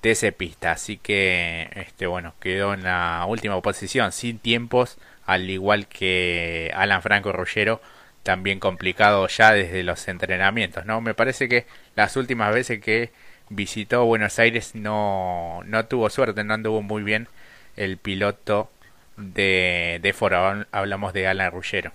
TC 0.00 0.32
Pista. 0.36 0.72
Así 0.72 0.98
que, 0.98 1.70
este, 1.74 2.06
bueno, 2.06 2.34
quedó 2.40 2.74
en 2.74 2.84
la 2.84 3.24
última 3.28 3.60
posición, 3.62 4.12
sin 4.12 4.38
tiempos, 4.38 4.98
al 5.26 5.48
igual 5.50 5.86
que 5.88 6.70
Alan 6.74 7.02
Franco 7.02 7.32
Ruggero 7.32 7.80
también 8.22 8.58
complicado 8.58 9.28
ya 9.28 9.52
desde 9.52 9.82
los 9.82 10.08
entrenamientos, 10.08 10.86
¿no? 10.86 11.00
Me 11.00 11.14
parece 11.14 11.48
que 11.48 11.66
las 11.94 12.16
últimas 12.16 12.54
veces 12.54 12.80
que 12.80 13.12
visitó 13.50 14.04
Buenos 14.06 14.38
Aires 14.38 14.74
no, 14.74 15.62
no 15.66 15.86
tuvo 15.86 16.10
suerte, 16.10 16.42
no 16.44 16.54
anduvo 16.54 16.82
muy 16.82 17.02
bien 17.02 17.28
el 17.76 17.98
piloto 17.98 18.70
de, 19.16 20.00
de 20.02 20.12
Foro, 20.12 20.66
hablamos 20.72 21.12
de 21.12 21.26
Alan 21.26 21.52
Ruggero. 21.52 21.92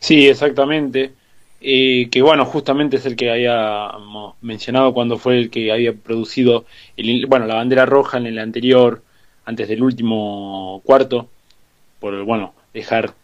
Sí, 0.00 0.28
exactamente. 0.28 1.12
Eh, 1.60 2.08
que 2.10 2.22
bueno, 2.22 2.44
justamente 2.44 2.96
es 2.96 3.06
el 3.06 3.16
que 3.16 3.30
habíamos 3.30 4.34
mencionado 4.42 4.92
cuando 4.94 5.18
fue 5.18 5.38
el 5.38 5.50
que 5.50 5.72
había 5.72 5.94
producido 5.94 6.66
el, 6.96 7.26
bueno, 7.26 7.46
la 7.46 7.54
bandera 7.54 7.86
roja 7.86 8.18
en 8.18 8.26
el 8.26 8.38
anterior, 8.38 9.02
antes 9.44 9.68
del 9.68 9.82
último 9.82 10.82
cuarto, 10.84 11.28
por 12.00 12.24
bueno, 12.24 12.54
dejar 12.74 13.14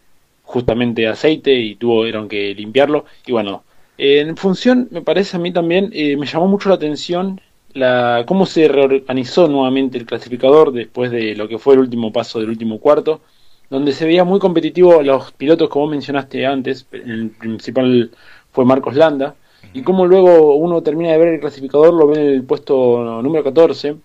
justamente 0.44 1.06
aceite 1.08 1.54
y 1.54 1.74
tuvieron 1.76 2.28
que 2.28 2.54
limpiarlo. 2.54 3.04
Y 3.26 3.32
bueno, 3.32 3.64
en 3.98 4.36
función, 4.36 4.88
me 4.90 5.02
parece 5.02 5.36
a 5.36 5.40
mí 5.40 5.52
también, 5.52 5.90
eh, 5.92 6.16
me 6.16 6.26
llamó 6.26 6.48
mucho 6.48 6.68
la 6.68 6.76
atención 6.76 7.40
la, 7.74 8.24
cómo 8.26 8.46
se 8.46 8.68
reorganizó 8.68 9.48
nuevamente 9.48 9.98
el 9.98 10.06
clasificador 10.06 10.72
después 10.72 11.10
de 11.10 11.34
lo 11.36 11.48
que 11.48 11.58
fue 11.58 11.74
el 11.74 11.80
último 11.80 12.12
paso 12.12 12.40
del 12.40 12.50
último 12.50 12.78
cuarto, 12.80 13.20
donde 13.72 13.92
se 13.92 14.04
veía 14.04 14.24
muy 14.24 14.38
competitivo 14.38 15.02
los 15.02 15.32
pilotos 15.32 15.68
como 15.68 15.86
mencionaste 15.86 16.46
antes, 16.46 16.86
el 16.92 17.30
principal 17.30 18.10
fue 18.52 18.64
Marcos 18.64 18.94
Landa, 18.94 19.34
y 19.72 19.82
cómo 19.82 20.06
luego 20.06 20.56
uno 20.56 20.82
termina 20.82 21.12
de 21.12 21.18
ver 21.18 21.28
el 21.28 21.40
clasificador, 21.40 21.94
lo 21.94 22.06
ve 22.06 22.20
en 22.20 22.26
el 22.28 22.42
puesto 22.44 23.22
número 23.22 23.42
14, 23.44 23.96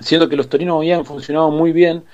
siendo 0.00 0.28
que 0.28 0.36
los 0.36 0.48
torinos 0.48 0.78
habían 0.78 1.04
funcionado 1.04 1.50
muy 1.50 1.72
bien, 1.72 2.04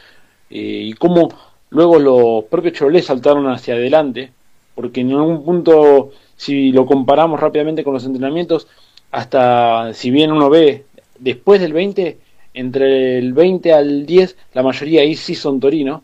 eh, 0.50 0.88
y 0.90 0.92
cómo 0.94 1.28
Luego 1.74 1.98
los 1.98 2.44
propios 2.44 2.74
Chevrolet 2.74 3.02
saltaron 3.02 3.48
hacia 3.48 3.74
adelante, 3.74 4.30
porque 4.76 5.00
en 5.00 5.10
algún 5.10 5.44
punto, 5.44 6.12
si 6.36 6.70
lo 6.70 6.86
comparamos 6.86 7.40
rápidamente 7.40 7.82
con 7.82 7.94
los 7.94 8.04
entrenamientos, 8.04 8.68
hasta 9.10 9.92
si 9.92 10.12
bien 10.12 10.30
uno 10.30 10.48
ve 10.48 10.84
después 11.18 11.60
del 11.60 11.72
20, 11.72 12.16
entre 12.54 13.18
el 13.18 13.32
20 13.32 13.72
al 13.72 14.06
10, 14.06 14.36
la 14.52 14.62
mayoría 14.62 15.00
ahí 15.00 15.16
sí 15.16 15.34
son 15.34 15.58
torinos, 15.58 16.02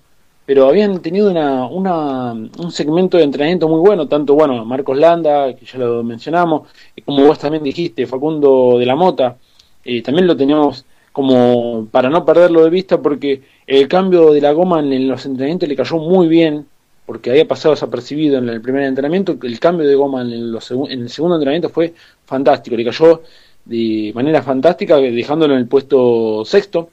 pero 0.50 0.68
habían 0.68 1.00
tenido 1.00 1.30
una, 1.30 1.64
una, 1.66 2.32
un 2.32 2.72
segmento 2.72 3.16
de 3.16 3.22
entrenamiento 3.22 3.68
muy 3.68 3.78
bueno, 3.78 4.08
tanto 4.08 4.34
bueno, 4.34 4.64
Marcos 4.64 4.98
Landa, 4.98 5.54
que 5.54 5.64
ya 5.64 5.78
lo 5.78 6.02
mencionamos, 6.02 6.68
como 7.04 7.24
vos 7.24 7.38
también 7.38 7.62
dijiste, 7.62 8.04
Facundo 8.04 8.76
de 8.76 8.84
la 8.84 8.96
Mota, 8.96 9.36
eh, 9.84 10.02
también 10.02 10.26
lo 10.26 10.36
teníamos 10.36 10.84
como 11.12 11.86
para 11.92 12.10
no 12.10 12.24
perderlo 12.24 12.64
de 12.64 12.70
vista 12.70 13.00
porque 13.00 13.42
el 13.64 13.86
cambio 13.86 14.32
de 14.32 14.40
la 14.40 14.50
goma 14.50 14.80
en 14.80 15.06
los 15.06 15.24
entrenamientos 15.24 15.68
le 15.68 15.76
cayó 15.76 15.98
muy 15.98 16.26
bien 16.26 16.66
porque 17.06 17.30
había 17.30 17.46
pasado 17.46 17.76
desapercibido 17.76 18.38
en 18.38 18.48
el 18.48 18.60
primer 18.60 18.82
entrenamiento, 18.82 19.38
el 19.40 19.60
cambio 19.60 19.86
de 19.86 19.94
goma 19.94 20.22
en, 20.22 20.50
los, 20.50 20.68
en 20.72 21.02
el 21.02 21.10
segundo 21.10 21.36
entrenamiento 21.36 21.68
fue 21.68 21.94
fantástico, 22.24 22.74
le 22.74 22.84
cayó 22.84 23.22
de 23.66 24.10
manera 24.16 24.42
fantástica 24.42 24.96
dejándolo 24.96 25.54
en 25.54 25.60
el 25.60 25.68
puesto 25.68 26.44
sexto 26.44 26.90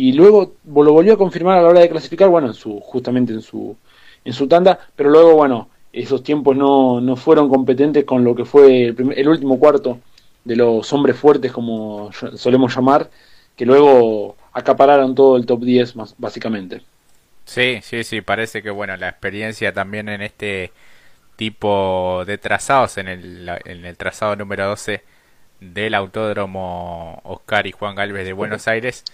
y 0.00 0.12
luego 0.12 0.54
lo 0.64 0.92
volvió 0.92 1.14
a 1.14 1.18
confirmar 1.18 1.58
a 1.58 1.62
la 1.62 1.68
hora 1.70 1.80
de 1.80 1.88
clasificar, 1.88 2.28
bueno, 2.28 2.46
en 2.46 2.54
su, 2.54 2.78
justamente 2.78 3.32
en 3.32 3.42
su, 3.42 3.76
en 4.24 4.32
su 4.32 4.46
tanda, 4.46 4.78
pero 4.94 5.10
luego, 5.10 5.34
bueno, 5.34 5.70
esos 5.92 6.22
tiempos 6.22 6.56
no, 6.56 7.00
no 7.00 7.16
fueron 7.16 7.48
competentes 7.48 8.04
con 8.04 8.22
lo 8.22 8.32
que 8.36 8.44
fue 8.44 8.84
el, 8.84 9.12
el 9.16 9.28
último 9.28 9.58
cuarto 9.58 9.98
de 10.44 10.54
los 10.54 10.92
hombres 10.92 11.16
fuertes, 11.16 11.50
como 11.50 12.10
solemos 12.12 12.76
llamar, 12.76 13.10
que 13.56 13.66
luego 13.66 14.36
acapararon 14.52 15.16
todo 15.16 15.36
el 15.36 15.46
top 15.46 15.62
10 15.64 15.96
más, 15.96 16.14
básicamente. 16.16 16.82
Sí, 17.44 17.80
sí, 17.82 18.04
sí, 18.04 18.20
parece 18.20 18.62
que 18.62 18.70
bueno, 18.70 18.96
la 18.96 19.08
experiencia 19.08 19.72
también 19.72 20.08
en 20.08 20.22
este 20.22 20.70
tipo 21.36 22.22
de 22.24 22.38
trazados, 22.38 22.98
en 22.98 23.08
el, 23.08 23.48
en 23.64 23.84
el 23.84 23.96
trazado 23.96 24.36
número 24.36 24.66
12 24.68 25.02
del 25.60 25.94
Autódromo 25.94 27.20
Oscar 27.24 27.66
y 27.66 27.72
Juan 27.72 27.96
Galvez 27.96 28.24
de 28.26 28.32
Buenos 28.32 28.68
Aires, 28.68 29.04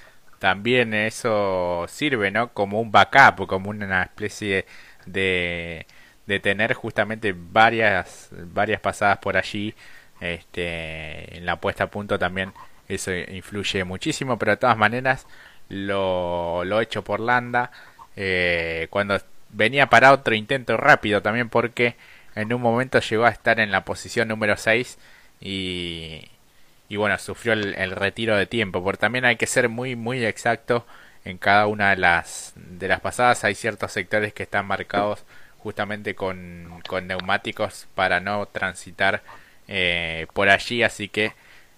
también 0.44 0.92
eso 0.92 1.86
sirve, 1.88 2.30
¿no? 2.30 2.52
Como 2.52 2.78
un 2.78 2.92
backup, 2.92 3.46
como 3.46 3.70
una 3.70 4.02
especie 4.02 4.66
de, 5.06 5.86
de 6.26 6.38
tener 6.38 6.74
justamente 6.74 7.34
varias, 7.34 8.28
varias 8.30 8.78
pasadas 8.82 9.16
por 9.20 9.38
allí, 9.38 9.74
este, 10.20 11.38
en 11.38 11.46
la 11.46 11.56
puesta 11.56 11.84
a 11.84 11.86
punto 11.86 12.18
también 12.18 12.52
eso 12.88 13.10
influye 13.14 13.84
muchísimo, 13.84 14.38
pero 14.38 14.52
de 14.52 14.58
todas 14.58 14.76
maneras 14.76 15.26
lo, 15.70 16.62
lo 16.66 16.82
hecho 16.82 17.02
por 17.02 17.20
Landa 17.20 17.70
eh, 18.14 18.88
cuando 18.90 19.18
venía 19.48 19.88
para 19.88 20.12
otro 20.12 20.34
intento 20.34 20.76
rápido 20.76 21.22
también 21.22 21.48
porque 21.48 21.96
en 22.34 22.52
un 22.52 22.60
momento 22.60 23.00
llegó 23.00 23.24
a 23.24 23.30
estar 23.30 23.60
en 23.60 23.70
la 23.72 23.86
posición 23.86 24.28
número 24.28 24.58
6 24.58 24.98
y, 25.40 26.28
y 26.88 26.96
bueno, 26.96 27.18
sufrió 27.18 27.54
el, 27.54 27.90
retiro 27.92 28.36
de 28.36 28.46
tiempo, 28.46 28.82
porque 28.82 28.98
también 28.98 29.24
hay 29.24 29.36
que 29.36 29.46
ser 29.46 29.68
muy 29.68 29.96
muy 29.96 30.24
exacto 30.24 30.86
en 31.24 31.38
cada 31.38 31.66
una 31.66 31.90
de 31.90 31.96
las 31.96 32.52
de 32.56 32.88
las 32.88 33.00
pasadas, 33.00 33.44
hay 33.44 33.54
ciertos 33.54 33.92
sectores 33.92 34.32
que 34.34 34.42
están 34.44 34.66
marcados 34.66 35.24
justamente 35.58 36.14
con, 36.14 36.82
con 36.86 37.06
neumáticos 37.06 37.86
para 37.94 38.20
no 38.20 38.46
transitar 38.46 39.22
eh, 39.66 40.26
por 40.34 40.50
allí, 40.50 40.82
así 40.82 41.08
que 41.08 41.32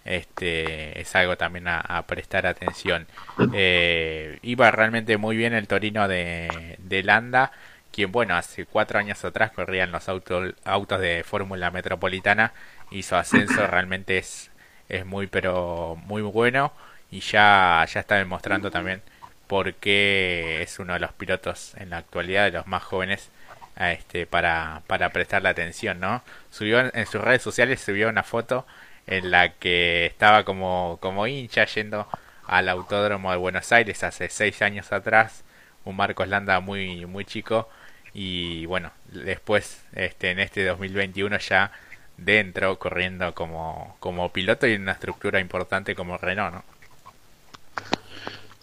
este 0.05 1.01
es 1.01 1.15
algo 1.17 1.37
también 1.37 1.67
a, 1.69 2.05
prestar 2.07 2.47
atención. 2.47 3.07
Eh, 3.53 4.39
iba 4.43 4.71
realmente 4.71 5.17
muy 5.19 5.37
bien 5.37 5.53
el 5.53 5.69
Torino 5.69 6.09
de, 6.09 6.77
de, 6.79 7.03
Landa, 7.03 7.53
quien 7.93 8.13
bueno, 8.13 8.37
hace 8.37 8.67
cuatro 8.67 8.99
años 8.99 9.25
atrás 9.25 9.53
corrían 9.53 9.93
los 9.93 10.09
autos, 10.09 10.55
autos 10.65 11.01
de 11.01 11.25
Fórmula 11.25 11.71
Metropolitana 11.71 12.53
y 12.91 13.03
su 13.03 13.17
ascenso 13.17 13.67
realmente 13.67 14.19
es, 14.19 14.51
es 14.89 15.05
muy 15.07 15.27
pero 15.27 15.97
muy 16.07 16.23
bueno 16.23 16.73
y 17.11 17.21
ya, 17.21 17.85
ya 17.89 18.01
está 18.01 18.17
demostrando 18.17 18.71
también 18.71 19.03
por 19.47 19.75
qué 19.75 20.63
es 20.63 20.79
uno 20.79 20.95
de 20.95 21.01
los 21.01 21.13
pilotos 21.13 21.75
en 21.77 21.91
la 21.91 21.99
actualidad 21.99 22.45
de 22.45 22.53
los 22.53 22.67
más 22.67 22.83
jóvenes 22.83 23.31
este, 23.79 24.27
para, 24.27 24.83
para 24.87 25.11
prestarle 25.11 25.49
atención, 25.49 26.01
¿no? 26.01 26.23
Subió 26.51 26.81
en 26.95 27.07
sus 27.07 27.21
redes 27.21 27.43
sociales, 27.43 27.81
subió 27.81 28.09
una 28.09 28.23
foto 28.23 28.67
en 29.07 29.31
la 29.31 29.53
que 29.53 30.07
estaba 30.07 30.45
como, 30.45 30.99
como 31.01 31.27
hincha 31.27 31.65
yendo 31.67 32.09
al 32.47 32.69
Autódromo 32.69 33.31
de 33.31 33.37
Buenos 33.37 33.71
Aires 33.73 34.03
hace 34.03 34.29
seis 34.31 34.63
años 34.63 34.93
atrás, 34.93 35.45
un 35.85 35.97
Marcos 35.97 36.29
Landa 36.29 36.61
muy, 36.61 37.07
muy 37.07 37.25
chico 37.25 37.69
y 38.15 38.67
bueno, 38.67 38.93
después 39.07 39.85
este, 39.93 40.31
en 40.31 40.41
este 40.41 40.65
2021 40.65 41.39
ya 41.39 41.71
dentro 42.17 42.79
corriendo 42.79 43.35
como, 43.35 43.97
como 44.01 44.31
piloto 44.31 44.67
y 44.67 44.73
en 44.73 44.83
una 44.83 44.93
estructura 44.93 45.41
importante 45.41 45.95
como 45.95 46.17
Renault, 46.17 46.55
¿no? 46.55 46.77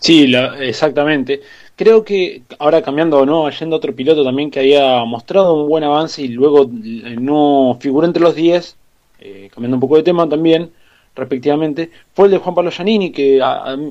Sí, 0.04 0.34
exactamente. 0.60 1.42
Creo 1.78 2.04
que 2.04 2.44
ahora 2.60 2.82
cambiando, 2.82 3.26
¿no? 3.26 3.50
Yendo 3.50 3.78
otro 3.78 3.96
piloto 3.96 4.24
también 4.24 4.52
que 4.52 4.60
había 4.60 5.04
mostrado 5.06 5.54
un 5.54 5.70
buen 5.70 5.84
avance 5.86 6.22
y 6.22 6.28
luego 6.28 6.64
eh, 6.64 7.16
no 7.18 7.78
figuró 7.80 8.06
entre 8.06 8.22
los 8.22 8.36
10, 8.36 8.76
eh, 9.22 9.50
cambiando 9.54 9.78
un 9.78 9.82
poco 9.82 9.96
de 9.96 10.04
tema 10.04 10.28
también, 10.28 10.72
respectivamente, 11.16 11.90
fue 12.14 12.26
el 12.26 12.32
de 12.32 12.38
Juan 12.40 12.54
Pablo 12.54 12.72
Giannini, 12.72 13.12
que 13.14 13.40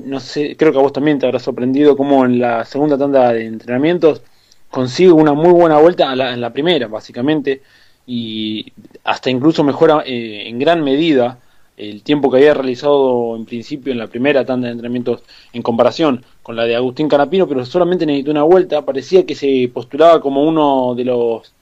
no 0.05 0.19
sé, 0.19 0.55
creo 0.55 0.71
que 0.71 0.77
a 0.77 0.81
vos 0.81 0.93
también 0.93 1.17
te 1.17 1.25
habrá 1.25 1.39
sorprendido 1.39 1.97
cómo 1.97 2.25
en 2.25 2.39
la 2.39 2.63
segunda 2.65 2.95
tanda 2.97 3.33
de 3.33 3.47
entrenamientos 3.47 4.21
consigue 4.69 5.11
una 5.11 5.33
muy 5.33 5.51
buena 5.51 5.79
vuelta 5.79 6.11
en 6.13 6.41
la 6.41 6.53
primera, 6.53 6.87
básicamente, 6.87 7.61
y 8.05 8.71
hasta 9.03 9.29
incluso 9.29 9.63
mejora 9.63 10.03
eh, 10.05 10.43
en 10.47 10.59
gran 10.59 10.83
medida 10.83 11.39
el 11.77 12.03
tiempo 12.03 12.29
que 12.29 12.37
había 12.37 12.53
realizado 12.53 13.35
en 13.35 13.45
principio 13.45 13.91
en 13.91 13.99
la 13.99 14.07
primera 14.07 14.45
tanda 14.45 14.67
de 14.67 14.73
entrenamientos 14.73 15.23
en 15.53 15.61
comparación 15.61 16.23
con 16.43 16.55
la 16.55 16.65
de 16.65 16.75
Agustín 16.75 17.07
Canapino, 17.09 17.47
pero 17.47 17.65
solamente 17.65 18.05
necesitó 18.05 18.31
una 18.31 18.43
vuelta, 18.43 18.83
parecía 18.83 19.25
que 19.25 19.35
se 19.35 19.69
postulaba 19.73 20.21
como 20.21 20.43
uno 20.43 20.93
de 20.95 21.05
los 21.05 21.53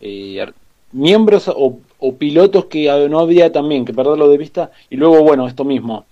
eh, 0.00 0.46
miembros 0.92 1.48
o, 1.48 1.80
pilotos 2.18 2.66
que 2.66 3.08
no 3.08 3.18
había 3.18 3.52
también 3.52 3.84
que 3.84 3.92
perderlo 3.92 4.28
de 4.28 4.38
vista. 4.38 4.70
Y 4.88 4.96
luego, 4.96 5.22
bueno, 5.22 5.46
esto 5.46 5.64
mismo. 5.64 6.06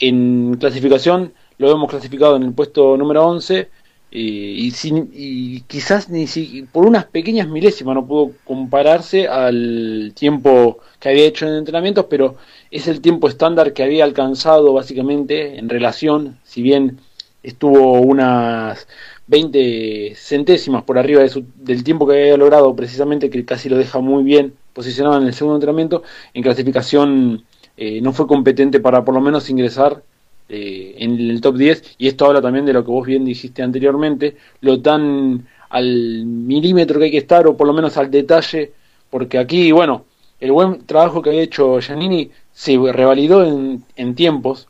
En 0.00 0.56
clasificación 0.58 1.32
lo 1.58 1.70
hemos 1.70 1.88
clasificado 1.88 2.36
en 2.36 2.42
el 2.42 2.52
puesto 2.52 2.96
número 2.96 3.26
11 3.26 3.68
y, 4.12 4.70
sin, 4.72 5.10
y 5.12 5.60
quizás 5.62 6.08
ni 6.08 6.26
si, 6.26 6.62
por 6.72 6.86
unas 6.86 7.04
pequeñas 7.06 7.48
milésimas 7.48 7.94
no 7.94 8.06
pudo 8.06 8.32
compararse 8.44 9.28
al 9.28 10.12
tiempo 10.14 10.78
que 10.98 11.10
había 11.10 11.26
hecho 11.26 11.46
en 11.46 11.54
entrenamientos, 11.54 12.06
pero 12.10 12.36
es 12.70 12.88
el 12.88 13.00
tiempo 13.00 13.28
estándar 13.28 13.72
que 13.72 13.84
había 13.84 14.04
alcanzado 14.04 14.72
básicamente 14.72 15.58
en 15.58 15.68
relación, 15.68 16.38
si 16.44 16.62
bien 16.62 16.98
estuvo 17.42 18.00
unas 18.00 18.86
20 19.28 20.14
centésimas 20.16 20.82
por 20.82 20.98
arriba 20.98 21.22
de 21.22 21.44
del 21.56 21.84
tiempo 21.84 22.06
que 22.06 22.14
había 22.14 22.36
logrado, 22.36 22.74
precisamente 22.74 23.30
que 23.30 23.44
casi 23.44 23.68
lo 23.68 23.78
deja 23.78 24.00
muy 24.00 24.24
bien 24.24 24.54
posicionado 24.72 25.18
en 25.20 25.26
el 25.28 25.34
segundo 25.34 25.56
entrenamiento, 25.56 26.02
en 26.34 26.42
clasificación 26.42 27.44
eh, 27.76 28.00
no 28.00 28.12
fue 28.12 28.26
competente 28.26 28.80
para 28.80 29.04
por 29.04 29.14
lo 29.14 29.20
menos 29.20 29.48
ingresar 29.48 30.02
eh, 30.50 30.96
en 30.98 31.18
el 31.18 31.40
top 31.40 31.56
10 31.56 31.96
y 31.98 32.08
esto 32.08 32.26
habla 32.26 32.42
también 32.42 32.66
de 32.66 32.72
lo 32.72 32.84
que 32.84 32.90
vos 32.90 33.06
bien 33.06 33.24
dijiste 33.24 33.62
anteriormente, 33.62 34.36
lo 34.60 34.80
tan 34.80 35.46
al 35.70 36.24
milímetro 36.26 36.98
que 36.98 37.06
hay 37.06 37.10
que 37.12 37.18
estar 37.18 37.46
o 37.46 37.56
por 37.56 37.66
lo 37.66 37.72
menos 37.72 37.96
al 37.96 38.10
detalle, 38.10 38.72
porque 39.08 39.38
aquí, 39.38 39.70
bueno, 39.70 40.04
el 40.40 40.52
buen 40.52 40.84
trabajo 40.86 41.22
que 41.22 41.30
había 41.30 41.42
hecho 41.42 41.80
Giannini 41.80 42.30
se 42.52 42.76
revalidó 42.92 43.44
en, 43.44 44.14
tiempos 44.14 44.66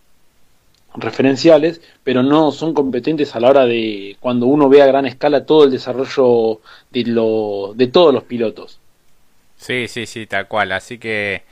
referenciales, 0.94 1.80
pero 2.04 2.22
no 2.22 2.52
son 2.52 2.74
competentes 2.74 3.34
a 3.34 3.40
la 3.40 3.48
hora 3.48 3.64
de 3.64 4.16
cuando 4.20 4.46
uno 4.46 4.68
ve 4.68 4.82
a 4.82 4.86
gran 4.86 5.06
escala 5.06 5.46
todo 5.46 5.64
el 5.64 5.70
desarrollo 5.70 6.60
de, 6.90 7.04
lo, 7.04 7.72
de 7.74 7.86
todos 7.86 8.12
los 8.12 8.24
pilotos. 8.24 8.78
Sí, 9.56 9.88
sí, 9.88 10.06
sí, 10.06 10.26
tal 10.26 10.48
cual. 10.48 10.72
Así 10.72 10.98
que 10.98 11.42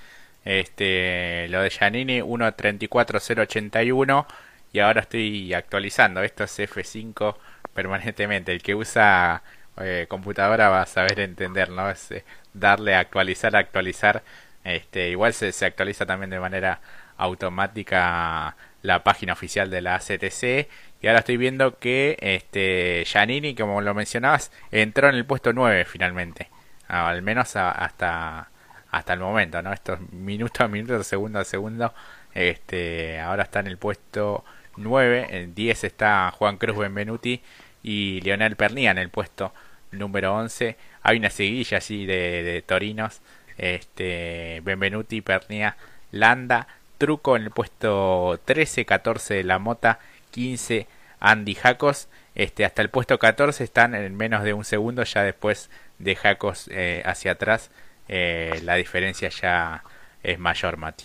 este, 0.49 1.47
lo 1.51 1.61
de 1.61 1.69
Giannini 1.69 2.21
1.34.081 2.21 4.27
y 4.73 4.79
ahora 4.79 5.03
estoy 5.03 5.53
actualizando. 5.53 6.23
Esto 6.23 6.45
es 6.45 6.59
F5 6.59 7.37
permanentemente. 7.75 8.53
El 8.53 8.63
que 8.63 8.75
usa 8.75 9.43
eh, 9.79 10.07
computadora 10.09 10.71
va 10.71 10.81
a 10.81 10.87
saber 10.87 11.21
entender, 11.21 11.69
¿no? 11.69 11.91
Eh, 11.91 12.25
darle 12.55 12.95
a 12.95 13.01
actualizar, 13.01 13.55
actualizar. 13.57 14.23
Este, 14.65 15.11
igual 15.11 15.35
se, 15.35 15.53
se 15.53 15.67
actualiza 15.67 16.07
también 16.07 16.31
de 16.31 16.41
manera 16.41 16.81
automática 17.19 18.57
la 18.81 19.05
página 19.05 19.35
oficial 19.35 19.69
de 19.71 19.83
la 19.83 19.97
ACTC 19.97 20.67
y 21.03 21.09
ahora 21.09 21.19
estoy 21.19 21.37
viendo 21.37 21.79
que 21.79 22.17
este 22.21 23.05
Giannini, 23.05 23.55
como 23.55 23.83
lo 23.83 23.93
mencionabas, 23.93 24.51
entró 24.71 25.11
en 25.11 25.17
el 25.17 25.27
puesto 25.27 25.53
9 25.53 25.85
finalmente, 25.85 26.49
al 26.89 27.21
menos 27.23 27.55
hasta 27.57 28.49
hasta 28.91 29.13
el 29.13 29.21
momento, 29.21 29.61
¿no? 29.63 29.73
Estos 29.73 30.01
minutos 30.13 30.61
a 30.61 30.69
minutos, 30.69 31.07
segundo 31.07 31.39
a 31.39 31.45
segundo. 31.45 31.93
Este, 32.35 33.21
ahora 33.21 33.45
está 33.45 33.61
en 33.61 33.67
el 33.67 33.79
puesto 33.79 34.45
9. 34.77 35.27
En 35.31 35.55
10 35.55 35.85
está 35.85 36.31
Juan 36.31 36.57
Cruz 36.57 36.77
Benvenuti 36.77 37.43
y 37.83 38.21
Leonel 38.23 38.57
Pernía 38.57 38.91
en 38.91 38.99
el 38.99 39.11
puesto 39.11 39.53
número 39.91 40.35
11. 40.35 40.77
Hay 41.03 41.19
una 41.19 41.31
seguilla 41.31 41.79
así 41.79 42.07
de, 42.07 42.63
torinos. 42.67 43.21
Este, 43.57 44.61
Benvenuti, 44.63 45.21
Pernía, 45.21 45.77
Landa, 46.13 46.69
Truco 46.97 47.37
en 47.37 47.43
el 47.43 47.51
puesto 47.51 48.41
13, 48.45 48.85
14 48.85 49.43
La 49.45 49.59
Mota, 49.59 49.99
15 50.31 50.87
Andy 51.21 51.55
Jacos. 51.55 52.09
Este, 52.35 52.65
hasta 52.65 52.83
el 52.83 52.91
puesto 52.91 53.19
14 53.19 53.65
están 53.65 53.97
en 53.97 54.17
menos 54.17 54.45
de 54.45 54.53
un 54.53 54.65
segundo, 54.65 55.03
ya 55.03 55.25
después 55.25 55.71
de 55.99 56.15
Jacos 56.15 56.69
eh, 56.73 57.03
hacia 57.05 57.33
atrás 57.33 57.71
eh, 58.09 58.61
la 58.65 58.75
diferencia 58.77 59.29
ya 59.29 59.83
es 60.23 60.39
mayor, 60.39 60.77
Mati. 60.77 61.05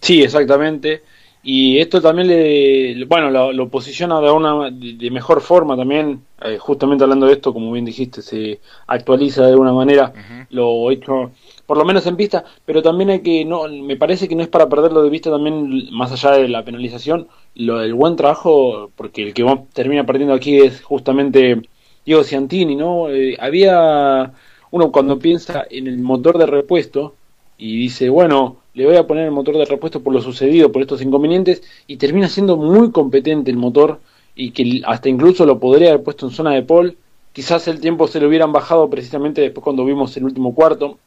Sí, 0.00 0.22
exactamente. 0.22 1.02
Y 1.46 1.78
esto 1.78 2.00
también 2.00 2.28
le, 2.28 3.04
bueno, 3.04 3.52
lo, 3.52 3.68
posiciona 3.68 4.18
de 4.18 4.30
una 4.30 4.70
de 4.70 5.10
mejor 5.10 5.42
forma 5.42 5.76
también, 5.76 6.22
eh, 6.42 6.56
justamente 6.58 7.04
hablando 7.04 7.26
de 7.26 7.34
esto, 7.34 7.52
como 7.52 7.70
bien 7.70 7.84
dijiste, 7.84 8.22
se 8.22 8.60
actualiza 8.86 9.42
de 9.42 9.50
alguna 9.50 9.74
manera 9.74 10.10
lo 10.48 10.90
hecho, 10.90 11.32
por 11.66 11.76
lo 11.76 11.84
menos 11.84 12.06
en 12.06 12.16
pista, 12.16 12.44
pero 12.64 12.82
también 12.82 13.10
hay 13.10 13.20
que, 13.20 13.44
no, 13.44 13.68
me 13.68 13.96
parece 13.96 14.26
que 14.26 14.34
no 14.34 14.42
es 14.42 14.48
para 14.48 14.70
perderlo 14.70 15.02
de 15.02 15.10
vista 15.10 15.30
también, 15.30 15.90
más 15.92 16.12
allá 16.12 16.30
de 16.38 16.48
la 16.48 16.64
penalización, 16.64 17.28
lo 17.56 17.78
del 17.80 17.92
buen 17.92 18.16
trabajo, 18.16 18.90
porque 18.96 19.24
el 19.24 19.34
que 19.34 19.44
termina 19.74 20.06
perdiendo 20.06 20.34
aquí 20.34 20.60
es 20.60 20.82
justamente 20.82 21.60
Diego 22.06 22.24
Ciantini, 22.24 22.74
¿no? 22.74 23.10
Eh, 23.10 23.36
había 23.38 24.32
uno 24.70 24.90
cuando 24.92 25.18
piensa 25.18 25.64
en 25.70 25.86
el 25.86 25.98
motor 25.98 26.38
de 26.38 26.46
repuesto 26.46 27.14
y 27.58 27.76
dice, 27.76 28.08
bueno, 28.08 28.56
le 28.74 28.86
voy 28.86 28.96
a 28.96 29.06
poner 29.06 29.26
el 29.26 29.30
motor 29.30 29.56
de 29.56 29.64
repuesto 29.64 30.02
por 30.02 30.12
lo 30.12 30.20
sucedido, 30.20 30.72
por 30.72 30.82
estos 30.82 31.00
inconvenientes, 31.02 31.62
y 31.86 31.96
termina 31.96 32.28
siendo 32.28 32.56
muy 32.56 32.90
competente 32.90 33.50
el 33.50 33.56
motor 33.56 34.00
y 34.34 34.50
que 34.50 34.82
hasta 34.84 35.08
incluso 35.08 35.46
lo 35.46 35.60
podría 35.60 35.90
haber 35.90 36.02
puesto 36.02 36.26
en 36.26 36.32
zona 36.32 36.50
de 36.52 36.62
pole. 36.62 36.96
Quizás 37.32 37.68
el 37.68 37.80
tiempo 37.80 38.08
se 38.08 38.20
lo 38.20 38.28
hubieran 38.28 38.52
bajado 38.52 38.90
precisamente 38.90 39.40
después 39.40 39.62
cuando 39.62 39.84
vimos 39.84 40.16
el 40.16 40.24
último 40.24 40.54
cuarto. 40.54 40.98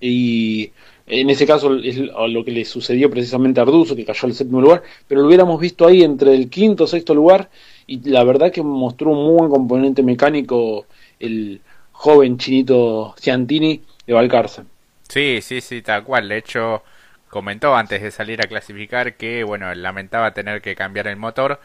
Y 0.00 0.70
en 1.06 1.28
ese 1.28 1.46
caso 1.46 1.76
es 1.76 1.98
lo 1.98 2.44
que 2.44 2.52
le 2.52 2.64
sucedió 2.64 3.10
precisamente 3.10 3.60
a 3.60 3.64
Arduzo, 3.64 3.94
que 3.94 4.04
cayó 4.04 4.26
al 4.26 4.34
séptimo 4.34 4.60
lugar, 4.60 4.82
pero 5.06 5.20
lo 5.20 5.26
hubiéramos 5.26 5.60
visto 5.60 5.86
ahí 5.86 6.02
entre 6.02 6.34
el 6.34 6.48
quinto 6.48 6.84
o 6.84 6.86
sexto 6.86 7.14
lugar 7.14 7.50
y 7.86 8.08
la 8.08 8.24
verdad 8.24 8.52
que 8.52 8.62
mostró 8.62 9.10
un 9.10 9.26
muy 9.26 9.36
buen 9.36 9.50
componente 9.50 10.02
mecánico 10.02 10.86
el, 11.18 11.60
joven 12.00 12.38
chinito 12.38 13.14
Ciantini 13.20 13.84
de 14.06 14.12
Valcarce. 14.14 14.62
Sí, 15.08 15.40
sí, 15.42 15.60
sí, 15.60 15.82
tal 15.82 16.04
cual. 16.04 16.28
De 16.28 16.36
hecho, 16.38 16.84
comentó 17.28 17.74
antes 17.76 18.00
de 18.02 18.10
salir 18.10 18.40
a 18.42 18.48
clasificar 18.48 19.16
que, 19.16 19.44
bueno, 19.44 19.74
lamentaba 19.74 20.32
tener 20.34 20.62
que 20.62 20.76
cambiar 20.76 21.08
el 21.08 21.16
motor, 21.16 21.60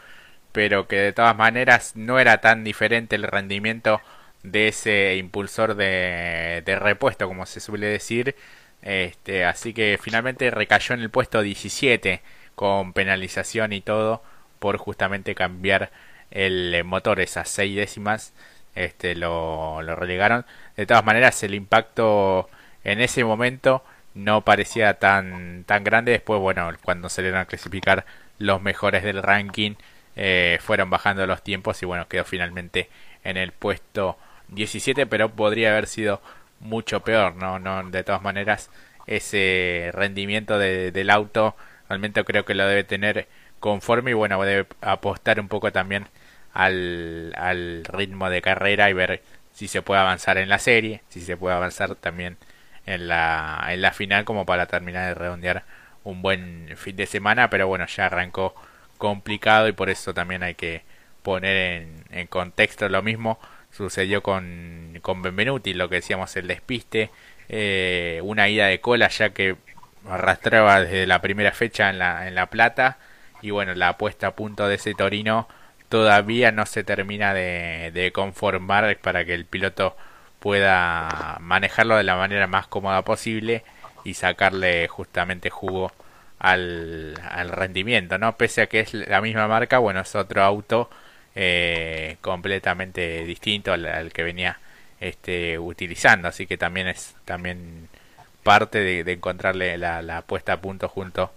pero 0.52 0.88
que 0.88 0.96
de 0.96 1.12
todas 1.12 1.36
maneras 1.36 1.96
no 1.96 2.18
era 2.20 2.40
tan 2.40 2.64
diferente 2.64 3.16
el 3.16 3.24
rendimiento 3.24 4.02
de 4.42 4.68
ese 4.68 5.16
impulsor 5.16 5.76
de, 5.76 6.62
de 6.66 6.76
repuesto, 6.78 7.28
como 7.28 7.46
se 7.46 7.60
suele 7.60 7.86
decir. 7.86 8.36
Este, 8.82 9.44
así 9.44 9.74
que 9.74 9.98
finalmente 10.00 10.50
recayó 10.50 10.94
en 10.94 11.00
el 11.02 11.10
puesto 11.10 11.42
17 11.42 12.22
con 12.54 12.92
penalización 12.92 13.72
y 13.72 13.80
todo 13.80 14.22
por 14.58 14.78
justamente 14.78 15.34
cambiar 15.34 15.90
el 16.30 16.82
motor 16.84 17.20
esas 17.20 17.48
seis 17.48 17.76
décimas 17.76 18.34
este, 18.76 19.16
lo, 19.16 19.80
relegaron. 19.82 20.46
De 20.76 20.86
todas 20.86 21.04
maneras, 21.04 21.42
el 21.42 21.54
impacto 21.54 22.48
en 22.84 23.00
ese 23.00 23.24
momento 23.24 23.82
no 24.14 24.42
parecía 24.42 24.94
tan, 24.94 25.64
tan 25.64 25.84
grande. 25.84 26.12
Después, 26.12 26.40
bueno, 26.40 26.70
cuando 26.84 27.08
se 27.08 27.36
a 27.36 27.46
clasificar 27.46 28.06
los 28.38 28.62
mejores 28.62 29.02
del 29.02 29.22
ranking, 29.22 29.74
eh, 30.16 30.58
fueron 30.62 30.90
bajando 30.90 31.26
los 31.26 31.42
tiempos 31.42 31.82
y 31.82 31.86
bueno, 31.86 32.08
quedó 32.08 32.24
finalmente 32.24 32.88
en 33.24 33.36
el 33.36 33.52
puesto 33.52 34.16
17, 34.48 35.06
pero 35.06 35.30
podría 35.30 35.72
haber 35.72 35.86
sido 35.86 36.22
mucho 36.60 37.00
peor, 37.00 37.34
¿no? 37.36 37.58
no 37.58 37.82
de 37.90 38.04
todas 38.04 38.22
maneras, 38.22 38.70
ese 39.06 39.90
rendimiento 39.92 40.58
del 40.58 41.10
auto 41.10 41.54
realmente 41.88 42.24
creo 42.24 42.44
que 42.44 42.54
lo 42.54 42.66
debe 42.66 42.84
tener 42.84 43.28
conforme 43.60 44.12
y 44.12 44.14
bueno, 44.14 44.42
debe 44.42 44.66
apostar 44.80 45.40
un 45.40 45.48
poco 45.48 45.72
también 45.72 46.06
al, 46.56 47.34
al 47.36 47.84
ritmo 47.84 48.30
de 48.30 48.40
carrera 48.40 48.88
y 48.88 48.94
ver 48.94 49.22
si 49.52 49.68
se 49.68 49.82
puede 49.82 50.00
avanzar 50.00 50.38
en 50.38 50.48
la 50.48 50.58
serie, 50.58 51.02
si 51.10 51.20
se 51.20 51.36
puede 51.36 51.54
avanzar 51.54 51.94
también 51.96 52.38
en 52.86 53.08
la, 53.08 53.66
en 53.68 53.82
la 53.82 53.92
final 53.92 54.24
como 54.24 54.46
para 54.46 54.66
terminar 54.66 55.08
de 55.08 55.14
redondear 55.14 55.64
un 56.04 56.22
buen 56.22 56.72
fin 56.76 56.96
de 56.96 57.06
semana, 57.06 57.50
pero 57.50 57.68
bueno, 57.68 57.86
ya 57.86 58.06
arrancó 58.06 58.54
complicado 58.96 59.68
y 59.68 59.72
por 59.72 59.90
eso 59.90 60.14
también 60.14 60.42
hay 60.42 60.54
que 60.54 60.82
poner 61.22 61.88
en, 62.10 62.26
contexto 62.28 62.88
lo 62.88 63.02
mismo. 63.02 63.38
Sucedió 63.70 64.22
con, 64.22 64.98
con 65.02 65.20
Benvenuti, 65.22 65.74
lo 65.74 65.88
que 65.88 65.96
decíamos 65.96 66.34
el 66.36 66.46
despiste, 66.46 67.10
eh, 67.48 68.20
una 68.24 68.48
ida 68.48 68.66
de 68.66 68.80
cola 68.80 69.08
ya 69.08 69.30
que 69.30 69.56
arrastraba 70.08 70.80
desde 70.80 71.06
la 71.06 71.20
primera 71.20 71.52
fecha 71.52 71.90
en 71.90 71.98
la, 71.98 72.28
en 72.28 72.34
la 72.34 72.46
plata. 72.46 72.98
Y 73.42 73.50
bueno, 73.50 73.74
la 73.74 73.88
apuesta 73.88 74.28
a 74.28 74.36
punto 74.36 74.68
de 74.68 74.76
ese 74.76 74.94
Torino 74.94 75.48
todavía 75.88 76.52
no 76.52 76.66
se 76.66 76.84
termina 76.84 77.34
de, 77.34 78.10
conformar 78.14 78.98
para 78.98 79.24
que 79.24 79.34
el 79.34 79.44
piloto 79.44 79.96
pueda 80.40 81.38
manejarlo 81.40 81.96
de 81.96 82.04
la 82.04 82.16
manera 82.16 82.46
más 82.46 82.66
cómoda 82.66 83.02
posible 83.02 83.64
y 84.04 84.14
sacarle 84.14 84.88
justamente 84.88 85.50
jugo 85.50 85.92
al, 86.38 87.16
rendimiento, 87.50 88.18
¿no? 88.18 88.36
Pese 88.36 88.62
a 88.62 88.66
que 88.66 88.80
es 88.80 88.94
la 88.94 89.20
misma 89.20 89.48
marca, 89.48 89.78
bueno, 89.78 90.00
es 90.00 90.14
otro 90.14 90.42
auto 90.42 90.90
eh, 91.34 92.16
completamente 92.20 93.24
distinto 93.24 93.72
al, 93.72 94.12
que 94.12 94.22
venía 94.22 94.58
este, 95.00 95.58
utilizando, 95.58 96.28
así 96.28 96.46
que 96.46 96.56
también 96.58 96.88
es 96.88 97.16
también 97.24 97.88
parte 98.42 98.80
de, 98.80 99.12
encontrarle 99.12 99.78
la, 99.78 100.02
la 100.02 100.22
puesta 100.22 100.54
a 100.54 100.60
punto 100.60 100.88
junto 100.88 101.32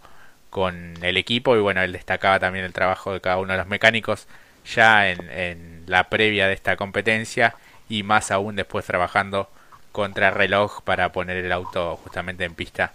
con 0.49 0.95
el 1.03 1.17
equipo 1.17 1.55
y 1.55 1.59
bueno, 1.59 1.81
él 1.81 1.91
destacaba 1.91 2.39
también 2.39 2.65
el 2.65 2.73
trabajo 2.73 3.13
de 3.13 3.21
cada 3.21 3.37
uno 3.37 3.53
de 3.53 3.59
los 3.59 3.67
mecánicos 3.67 4.27
ya 4.65 5.09
en, 5.09 5.29
en 5.29 5.83
la 5.87 6.09
previa 6.09 6.47
de 6.47 6.53
esta 6.53 6.75
competencia 6.75 7.55
y 7.87 8.03
más 8.03 8.31
aún 8.31 8.55
después 8.55 8.85
trabajando 8.85 9.49
contra 9.91 10.31
reloj 10.31 10.81
para 10.83 11.11
poner 11.11 11.37
el 11.37 11.51
auto 11.51 11.97
justamente 11.97 12.43
en 12.45 12.53
pista 12.53 12.93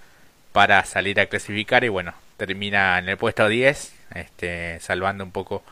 para 0.53 0.85
salir 0.85 1.19
a 1.21 1.27
clasificar 1.27 1.85
y 1.85 1.89
bueno, 1.89 2.15
termina 2.37 2.99
en 2.99 3.09
el 3.09 3.17
puesto 3.17 3.49
10, 3.49 3.95
este, 4.15 4.79
salvando 4.81 5.25
un 5.25 5.33
poco 5.33 5.65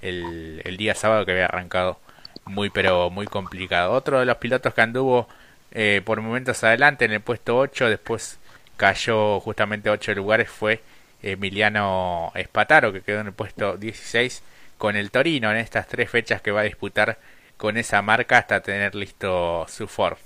el, 0.00 0.76
día 0.78 0.94
sábado 0.94 1.26
que 1.26 1.32
había 1.32 1.46
arrancado 1.46 1.98
muy 2.44 2.70
pero 2.70 3.10
muy 3.10 3.26
complicado. 3.26 3.92
Otro 3.92 4.20
de 4.20 4.26
los 4.26 4.36
pilotos 4.36 4.74
que 4.74 4.80
anduvo 4.80 5.28
eh, 5.72 6.02
por 6.04 6.20
momentos 6.20 6.62
adelante 6.64 7.04
en 7.04 7.12
el 7.12 7.20
puesto 7.20 7.58
8, 7.58 7.88
después 7.88 8.38
cayó 8.76 9.40
justamente 9.40 9.90
8 9.90 10.14
lugares, 10.14 10.48
fue 10.48 10.82
Emiliano 11.22 12.32
Espataro, 12.34 12.92
que 12.92 13.02
quedó 13.02 13.20
en 13.20 13.28
el 13.28 13.32
puesto 13.32 13.76
16 13.76 14.42
con 14.76 14.96
el 14.96 15.10
Torino 15.10 15.50
en 15.50 15.56
estas 15.56 15.88
tres 15.88 16.10
fechas 16.10 16.40
que 16.40 16.52
va 16.52 16.60
a 16.60 16.64
disputar 16.64 17.18
con 17.56 17.76
esa 17.76 18.00
marca 18.02 18.38
hasta 18.38 18.60
tener 18.60 18.94
listo 18.94 19.66
su 19.68 19.88
Ford. 19.88 20.16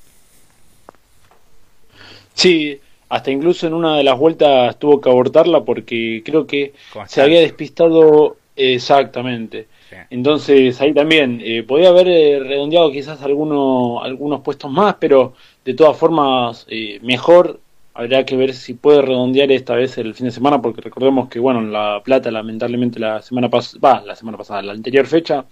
Sí, 2.34 2.78
hasta 3.08 3.30
incluso 3.30 3.66
en 3.66 3.74
una 3.74 3.96
de 3.96 4.04
las 4.04 4.18
vueltas 4.18 4.78
tuvo 4.78 5.00
que 5.00 5.10
abortarla 5.10 5.62
porque 5.64 6.22
creo 6.24 6.46
que 6.46 6.74
se 7.06 7.22
había 7.22 7.40
despistado 7.40 8.36
exactamente. 8.56 9.66
Entonces 10.08 10.80
ahí 10.80 10.94
también 10.94 11.42
eh, 11.44 11.62
podía 11.62 11.90
haber 11.90 12.08
eh, 12.08 12.40
redondeado 12.40 12.90
quizás 12.90 13.20
alguno, 13.22 14.02
algunos 14.02 14.40
puestos 14.40 14.70
más, 14.70 14.96
pero 14.98 15.34
de 15.64 15.74
todas 15.74 15.96
formas 15.96 16.66
eh, 16.70 16.98
mejor 17.02 17.60
habrá 17.94 18.24
que 18.24 18.36
ver 18.36 18.54
si 18.54 18.74
puede 18.74 19.02
redondear 19.02 19.50
esta 19.52 19.74
vez 19.74 19.98
el 19.98 20.14
fin 20.14 20.26
de 20.26 20.32
semana, 20.32 20.60
porque 20.62 20.80
recordemos 20.80 21.28
que 21.28 21.38
bueno, 21.38 21.60
La 21.60 22.00
Plata 22.04 22.30
lamentablemente 22.30 22.98
la 22.98 23.22
semana 23.22 23.48
pasada, 23.48 24.02
la 24.06 24.16
semana 24.16 24.38
pasada, 24.38 24.62
la 24.62 24.72
anterior 24.72 25.06
fecha, 25.06 25.44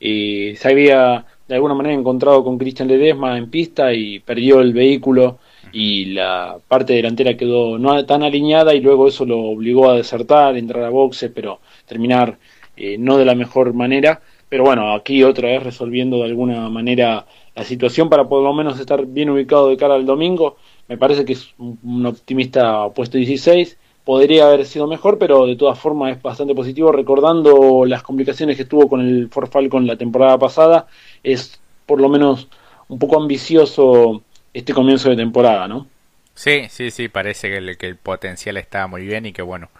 se 0.00 0.58
había 0.64 1.24
de 1.46 1.54
alguna 1.54 1.74
manera 1.74 1.94
encontrado 1.94 2.42
con 2.42 2.58
Cristian 2.58 2.88
Ledesma 2.88 3.36
en 3.38 3.50
pista 3.50 3.92
y 3.92 4.20
perdió 4.20 4.60
el 4.60 4.72
vehículo 4.72 5.38
y 5.72 6.06
la 6.06 6.56
parte 6.66 6.94
delantera 6.94 7.36
quedó 7.36 7.78
no 7.78 8.04
tan 8.04 8.22
alineada 8.22 8.74
y 8.74 8.80
luego 8.80 9.08
eso 9.08 9.24
lo 9.24 9.38
obligó 9.38 9.90
a 9.90 9.96
desertar, 9.96 10.56
entrar 10.56 10.84
a 10.84 10.90
boxe, 10.90 11.30
pero 11.30 11.60
terminar 11.86 12.38
eh, 12.76 12.96
no 12.98 13.16
de 13.16 13.24
la 13.24 13.34
mejor 13.34 13.72
manera. 13.74 14.20
Pero 14.48 14.64
bueno, 14.64 14.92
aquí 14.92 15.22
otra 15.22 15.48
vez 15.48 15.62
resolviendo 15.62 16.18
de 16.18 16.24
alguna 16.24 16.68
manera 16.68 17.26
la 17.54 17.64
situación 17.64 18.08
para 18.08 18.28
por 18.28 18.42
lo 18.42 18.52
menos 18.52 18.78
estar 18.80 19.06
bien 19.06 19.30
ubicado 19.30 19.68
de 19.68 19.76
cara 19.76 19.94
al 19.94 20.04
domingo. 20.04 20.56
Me 20.88 20.98
parece 20.98 21.24
que 21.24 21.34
es 21.34 21.54
un 21.58 22.04
optimista 22.06 22.88
puesto 22.90 23.18
16. 23.18 23.78
Podría 24.04 24.46
haber 24.46 24.66
sido 24.66 24.86
mejor, 24.86 25.18
pero 25.18 25.46
de 25.46 25.56
todas 25.56 25.78
formas 25.78 26.16
es 26.16 26.22
bastante 26.22 26.54
positivo. 26.54 26.92
Recordando 26.92 27.84
las 27.86 28.02
complicaciones 28.02 28.56
que 28.56 28.64
tuvo 28.64 28.88
con 28.88 29.00
el 29.00 29.28
Ford 29.30 29.48
Falcon 29.48 29.86
la 29.86 29.96
temporada 29.96 30.38
pasada, 30.38 30.86
es 31.22 31.60
por 31.86 32.00
lo 32.00 32.08
menos 32.08 32.48
un 32.88 32.98
poco 32.98 33.20
ambicioso 33.20 34.22
este 34.52 34.74
comienzo 34.74 35.08
de 35.08 35.16
temporada, 35.16 35.68
¿no? 35.68 35.86
Sí, 36.34 36.66
sí, 36.68 36.90
sí, 36.90 37.08
parece 37.08 37.48
que 37.48 37.58
el, 37.58 37.76
que 37.76 37.86
el 37.86 37.96
potencial 37.96 38.56
está 38.56 38.86
muy 38.86 39.06
bien 39.06 39.26
y 39.26 39.32
que 39.32 39.42
bueno, 39.42 39.70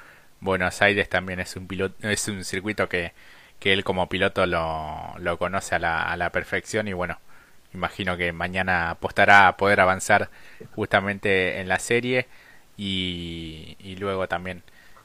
Buenos 0.40 0.82
Aires 0.82 1.08
también 1.08 1.40
es 1.40 1.56
un 1.56 1.66
piloto, 1.66 1.94
es 2.08 2.28
un 2.28 2.44
circuito 2.44 2.88
que, 2.88 3.12
que 3.58 3.72
él 3.72 3.84
como 3.84 4.08
piloto 4.08 4.46
lo, 4.46 5.14
lo 5.18 5.38
conoce 5.38 5.74
a 5.76 5.78
la, 5.78 6.02
a 6.02 6.16
la 6.16 6.30
perfección 6.30 6.88
y 6.88 6.92
bueno, 6.92 7.18
imagino 7.74 8.16
que 8.16 8.32
mañana 8.32 8.90
apostará 8.90 9.48
a 9.48 9.56
poder 9.56 9.80
avanzar 9.80 10.30
justamente 10.74 11.61
en 11.61 11.68
la 11.68 11.78
serie 11.78 12.26
y, 12.76 13.76
luego 13.98 14.28
también 14.28 14.62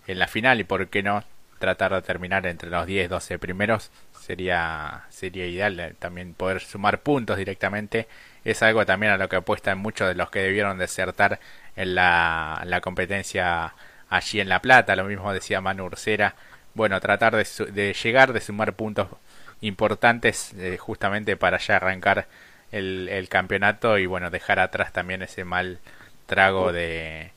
en 0.07 0.19
la 0.19 0.27
final 0.27 0.59
y 0.59 0.63
por 0.63 0.87
qué 0.87 1.03
no 1.03 1.23
tratar 1.59 1.93
de 1.93 2.01
terminar 2.01 2.45
entre 2.47 2.69
los 2.69 2.85
10, 2.85 3.09
12 3.09 3.39
primeros 3.39 3.91
sería 4.19 5.05
sería 5.09 5.45
ideal 5.47 5.79
eh, 5.79 5.95
también 5.99 6.33
poder 6.33 6.61
sumar 6.61 7.01
puntos 7.01 7.37
directamente. 7.37 8.07
Es 8.45 8.61
algo 8.63 8.85
también 8.85 9.11
a 9.13 9.17
lo 9.17 9.29
que 9.29 9.37
apuestan 9.37 9.77
muchos 9.79 10.07
de 10.07 10.15
los 10.15 10.29
que 10.29 10.39
debieron 10.39 10.77
desertar 10.77 11.39
en 11.75 11.95
la, 11.95 12.61
la 12.65 12.81
competencia 12.81 13.73
allí 14.09 14.39
en 14.39 14.49
La 14.49 14.61
Plata, 14.61 14.95
lo 14.95 15.05
mismo 15.05 15.33
decía 15.33 15.61
Manu 15.61 15.85
Ursera, 15.85 16.35
bueno, 16.73 16.99
tratar 17.01 17.35
de, 17.35 17.45
de 17.71 17.93
llegar, 17.93 18.33
de 18.33 18.41
sumar 18.41 18.73
puntos 18.73 19.09
importantes 19.61 20.53
eh, 20.57 20.77
justamente 20.77 21.37
para 21.37 21.57
ya 21.57 21.77
arrancar 21.77 22.27
el, 22.71 23.09
el, 23.09 23.29
campeonato 23.29 23.97
y 23.97 24.05
bueno, 24.05 24.29
dejar 24.29 24.59
atrás 24.59 24.93
también 24.93 25.21
ese 25.21 25.43
mal 25.45 25.79
trago 26.25 26.73
de, 26.73 27.31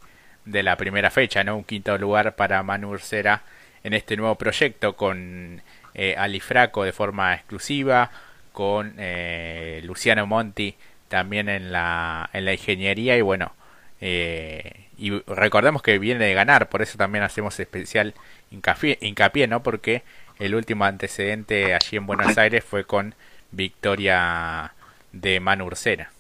de 0.45 0.63
la 0.63 0.77
primera 0.77 1.11
fecha, 1.11 1.45
¿no? 1.45 1.57
Un 1.57 1.65
quinto 1.65 1.97
lugar 1.99 2.37
para 2.37 2.63
Manu 2.63 2.91
Ursera 2.91 3.43
en 3.85 3.95
este 3.95 4.17
nuevo 4.17 4.35
proyecto 4.37 4.97
con 4.97 5.63
eh, 5.95 6.15
Alifraco 6.17 6.85
de 6.85 6.93
forma 6.93 7.35
exclusiva, 7.35 8.11
con 8.53 8.95
eh, 8.99 9.81
Luciano 9.85 10.27
Monti 10.27 10.77
también 11.09 11.49
en 11.49 11.73
la, 11.73 12.31
en 12.33 12.45
la 12.45 12.53
ingeniería 12.53 13.17
y 13.17 13.21
bueno, 13.23 13.53
eh, 14.01 14.87
y 14.97 15.11
recordemos 15.27 15.83
que 15.83 15.99
viene 15.99 16.25
de 16.25 16.35
ganar, 16.35 16.69
por 16.69 16.83
eso 16.83 16.99
también 16.99 17.25
hacemos 17.25 17.59
especial 17.59 18.15
hincapié, 18.51 18.99
hincapié, 19.01 19.47
¿no? 19.47 19.63
Porque 19.63 20.03
el 20.39 20.55
último 20.55 20.85
antecedente 20.85 21.75
allí 21.75 21.97
en 21.97 22.07
Buenos 22.07 22.37
Aires 22.39 22.65
fue 22.65 22.85
con 22.85 23.15
victoria 23.51 24.75
de 25.13 25.41
Manu 25.41 25.67
Ursera. 25.67 26.11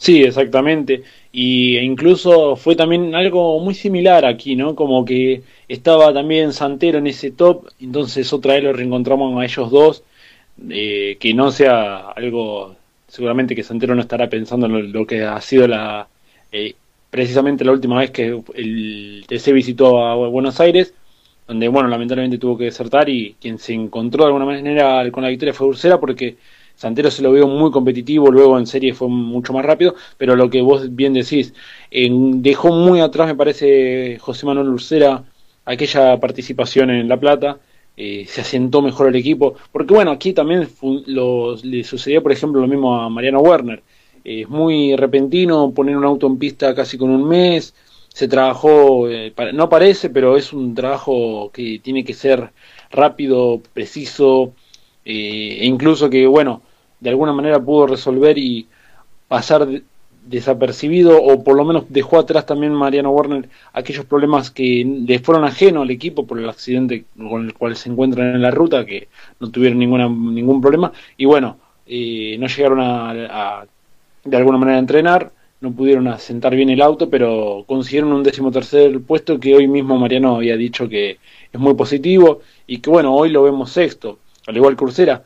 Sí, 0.00 0.22
exactamente. 0.22 1.02
Y 1.32 1.76
incluso 1.78 2.56
fue 2.56 2.74
también 2.74 3.14
algo 3.14 3.60
muy 3.60 3.74
similar 3.74 4.24
aquí, 4.24 4.56
¿no? 4.56 4.74
Como 4.74 5.04
que 5.04 5.42
estaba 5.68 6.12
también 6.14 6.52
Santero 6.52 6.98
en 6.98 7.06
ese 7.06 7.30
top, 7.30 7.68
entonces 7.80 8.32
otra 8.32 8.54
vez 8.54 8.64
lo 8.64 8.72
reencontramos 8.72 9.38
a 9.38 9.44
ellos 9.44 9.70
dos, 9.70 10.02
eh, 10.70 11.16
que 11.20 11.34
no 11.34 11.52
sea 11.52 12.10
algo 12.10 12.76
seguramente 13.08 13.54
que 13.54 13.62
Santero 13.62 13.94
no 13.94 14.02
estará 14.02 14.28
pensando 14.28 14.66
en 14.66 14.92
lo, 14.92 15.06
que 15.06 15.22
ha 15.24 15.40
sido 15.40 15.66
la 15.68 16.08
eh, 16.52 16.74
precisamente 17.10 17.64
la 17.64 17.72
última 17.72 17.98
vez 17.98 18.10
que 18.10 18.40
el 18.54 19.24
TC 19.28 19.52
visitó 19.52 20.04
a 20.04 20.14
Buenos 20.14 20.60
Aires, 20.60 20.94
donde 21.46 21.68
bueno, 21.68 21.88
lamentablemente 21.88 22.38
tuvo 22.38 22.56
que 22.56 22.64
desertar 22.64 23.08
y 23.08 23.36
quien 23.40 23.58
se 23.58 23.74
encontró 23.74 24.24
de 24.24 24.28
alguna 24.28 24.44
manera 24.46 25.10
con 25.10 25.22
la 25.24 25.28
victoria 25.28 25.52
fue 25.52 25.66
Ursera 25.68 25.98
porque 26.00 26.36
Santero 26.80 27.10
se 27.10 27.20
lo 27.20 27.30
vio 27.30 27.46
muy 27.46 27.70
competitivo, 27.70 28.30
luego 28.30 28.58
en 28.58 28.66
serie 28.66 28.94
fue 28.94 29.06
mucho 29.06 29.52
más 29.52 29.66
rápido, 29.66 29.94
pero 30.16 30.34
lo 30.34 30.48
que 30.48 30.62
vos 30.62 30.96
bien 30.96 31.12
decís, 31.12 31.52
dejó 31.90 32.72
muy 32.72 33.00
atrás 33.00 33.26
me 33.26 33.34
parece 33.34 34.16
José 34.18 34.46
Manuel 34.46 34.70
Ursera 34.70 35.22
aquella 35.66 36.18
participación 36.18 36.88
en 36.88 37.06
La 37.06 37.20
Plata, 37.20 37.58
eh, 37.98 38.24
se 38.26 38.40
asentó 38.40 38.80
mejor 38.80 39.08
el 39.08 39.16
equipo, 39.16 39.56
porque 39.70 39.92
bueno, 39.92 40.10
aquí 40.10 40.32
también 40.32 40.68
le 41.64 41.84
sucedió 41.84 42.22
por 42.22 42.32
ejemplo 42.32 42.62
lo 42.62 42.66
mismo 42.66 42.98
a 42.98 43.10
Mariano 43.10 43.40
Werner, 43.40 43.82
es 44.24 44.48
muy 44.48 44.96
repentino 44.96 45.72
poner 45.72 45.98
un 45.98 46.06
auto 46.06 46.26
en 46.28 46.38
pista 46.38 46.74
casi 46.74 46.96
con 46.96 47.10
un 47.10 47.28
mes, 47.28 47.74
se 48.08 48.26
trabajó, 48.26 49.06
eh, 49.10 49.34
no 49.52 49.68
parece, 49.68 50.08
pero 50.08 50.34
es 50.38 50.54
un 50.54 50.74
trabajo 50.74 51.50
que 51.52 51.78
tiene 51.82 52.04
que 52.04 52.14
ser 52.14 52.52
rápido, 52.90 53.60
preciso, 53.74 54.54
eh, 55.04 55.58
e 55.60 55.66
incluso 55.66 56.08
que, 56.08 56.26
bueno, 56.26 56.62
de 57.00 57.10
alguna 57.10 57.32
manera 57.32 57.58
pudo 57.60 57.86
resolver 57.86 58.38
y 58.38 58.66
pasar 59.28 59.66
desapercibido 60.24 61.22
o 61.22 61.42
por 61.42 61.56
lo 61.56 61.64
menos 61.64 61.84
dejó 61.88 62.18
atrás 62.18 62.44
también 62.44 62.74
Mariano 62.74 63.10
Warner 63.10 63.48
aquellos 63.72 64.04
problemas 64.04 64.50
que 64.50 64.84
le 64.84 65.18
fueron 65.18 65.44
ajenos 65.44 65.82
al 65.82 65.90
equipo 65.90 66.26
por 66.26 66.38
el 66.38 66.48
accidente 66.48 67.04
con 67.16 67.46
el 67.46 67.54
cual 67.54 67.74
se 67.76 67.88
encuentran 67.88 68.34
en 68.34 68.42
la 68.42 68.50
ruta 68.50 68.84
que 68.84 69.08
no 69.40 69.50
tuvieron 69.50 69.78
ninguna 69.78 70.08
ningún 70.08 70.60
problema. 70.60 70.92
Y 71.16 71.24
bueno 71.24 71.56
eh, 71.86 72.36
no 72.38 72.46
llegaron 72.46 72.80
a, 72.80 73.64
de 74.24 74.36
alguna 74.36 74.58
manera 74.58 74.76
a 74.76 74.80
entrenar 74.80 75.32
no 75.60 75.72
pudieron 75.72 76.08
asentar 76.08 76.54
bien 76.54 76.70
el 76.70 76.82
auto 76.82 77.08
pero 77.08 77.64
consiguieron 77.66 78.12
un 78.12 78.22
décimo 78.22 78.50
tercer 78.50 79.00
puesto 79.00 79.40
que 79.40 79.54
hoy 79.54 79.66
mismo 79.68 79.98
Mariano 79.98 80.36
había 80.36 80.56
dicho 80.56 80.88
que 80.88 81.18
es 81.52 81.60
muy 81.60 81.74
positivo 81.74 82.40
y 82.66 82.78
que 82.78 82.90
bueno 82.90 83.14
hoy 83.14 83.30
lo 83.30 83.42
vemos 83.42 83.72
sexto 83.72 84.18
al 84.46 84.56
igual 84.56 84.76
que 84.76 84.84
Ursera 84.84 85.22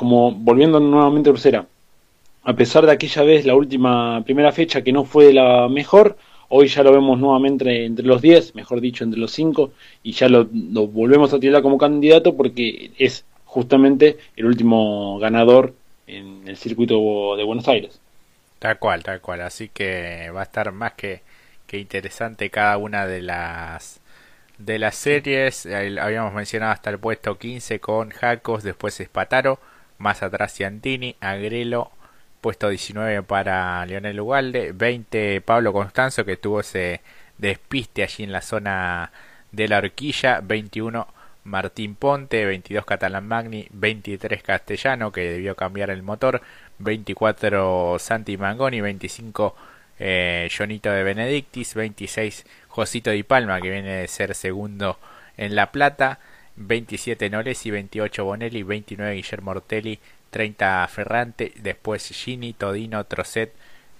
como 0.00 0.32
volviendo 0.32 0.80
nuevamente 0.80 1.28
a 1.28 1.32
Ursera 1.34 1.66
a 2.42 2.54
pesar 2.54 2.86
de 2.86 2.92
aquella 2.92 3.22
vez, 3.22 3.44
la 3.44 3.54
última 3.54 4.22
primera 4.24 4.50
fecha 4.50 4.80
que 4.80 4.92
no 4.92 5.04
fue 5.04 5.30
la 5.30 5.68
mejor, 5.68 6.16
hoy 6.48 6.68
ya 6.68 6.82
lo 6.82 6.90
vemos 6.90 7.18
nuevamente 7.18 7.84
entre 7.84 8.06
los 8.06 8.22
10, 8.22 8.54
mejor 8.54 8.80
dicho, 8.80 9.04
entre 9.04 9.20
los 9.20 9.30
5, 9.32 9.72
y 10.02 10.12
ya 10.12 10.30
lo, 10.30 10.46
volvemos 10.46 11.34
a 11.34 11.38
tirar 11.38 11.60
como 11.60 11.76
candidato 11.76 12.34
porque 12.34 12.92
es 12.98 13.26
justamente 13.44 14.16
el 14.36 14.46
último 14.46 15.18
ganador 15.18 15.74
en 16.06 16.48
el 16.48 16.56
circuito 16.56 17.36
de 17.36 17.44
Buenos 17.44 17.68
Aires. 17.68 18.00
Tal 18.58 18.78
cual, 18.78 19.02
tal 19.02 19.20
cual. 19.20 19.42
Así 19.42 19.68
que 19.68 20.30
va 20.34 20.40
a 20.40 20.44
estar 20.44 20.72
más 20.72 20.94
que, 20.94 21.20
que 21.66 21.78
interesante 21.78 22.48
cada 22.48 22.78
una 22.78 23.06
de 23.06 23.20
las 23.20 24.00
de 24.56 24.78
las 24.78 24.94
series. 24.94 25.66
Habíamos 25.66 26.32
mencionado 26.32 26.72
hasta 26.72 26.88
el 26.88 26.98
puesto 26.98 27.36
15 27.36 27.80
con 27.80 28.10
Jacos, 28.10 28.62
después 28.62 28.98
Espataro, 28.98 29.58
más 30.00 30.22
atrás 30.22 30.54
Ciantini, 30.54 31.14
Agrelo, 31.20 31.92
puesto 32.40 32.70
19 32.70 33.22
para 33.22 33.84
Lionel 33.86 34.18
Ugalde, 34.18 34.72
20 34.72 35.42
Pablo 35.42 35.72
Constanzo 35.72 36.24
que 36.24 36.38
tuvo 36.38 36.60
ese 36.60 37.02
despiste 37.38 38.02
allí 38.02 38.24
en 38.24 38.32
la 38.32 38.40
zona 38.40 39.12
de 39.52 39.68
la 39.68 39.78
horquilla, 39.78 40.40
21 40.42 41.06
Martín 41.44 41.94
Ponte, 41.94 42.46
22 42.46 42.84
Catalán 42.86 43.28
Magni, 43.28 43.68
23 43.72 44.42
Castellano 44.42 45.12
que 45.12 45.32
debió 45.32 45.54
cambiar 45.54 45.90
el 45.90 46.02
motor, 46.02 46.40
24 46.78 47.98
Santi 47.98 48.38
Mangoni, 48.38 48.80
25 48.80 49.54
eh, 49.98 50.48
Jonito 50.56 50.90
de 50.90 51.02
Benedictis, 51.02 51.74
26 51.74 52.46
Josito 52.68 53.10
Di 53.10 53.22
Palma 53.22 53.60
que 53.60 53.70
viene 53.70 53.96
de 53.96 54.08
ser 54.08 54.34
segundo 54.34 54.98
en 55.36 55.54
La 55.54 55.72
Plata, 55.72 56.20
27 56.56 57.30
Noresi, 57.30 57.70
28 57.70 58.24
Bonelli, 58.24 58.62
29 58.62 59.14
Guillermo 59.14 59.52
Ortelli, 59.52 59.98
30 60.30 60.86
Ferrante, 60.88 61.52
después 61.56 62.08
Gini, 62.08 62.52
Todino, 62.52 63.04
Trocet, 63.04 63.52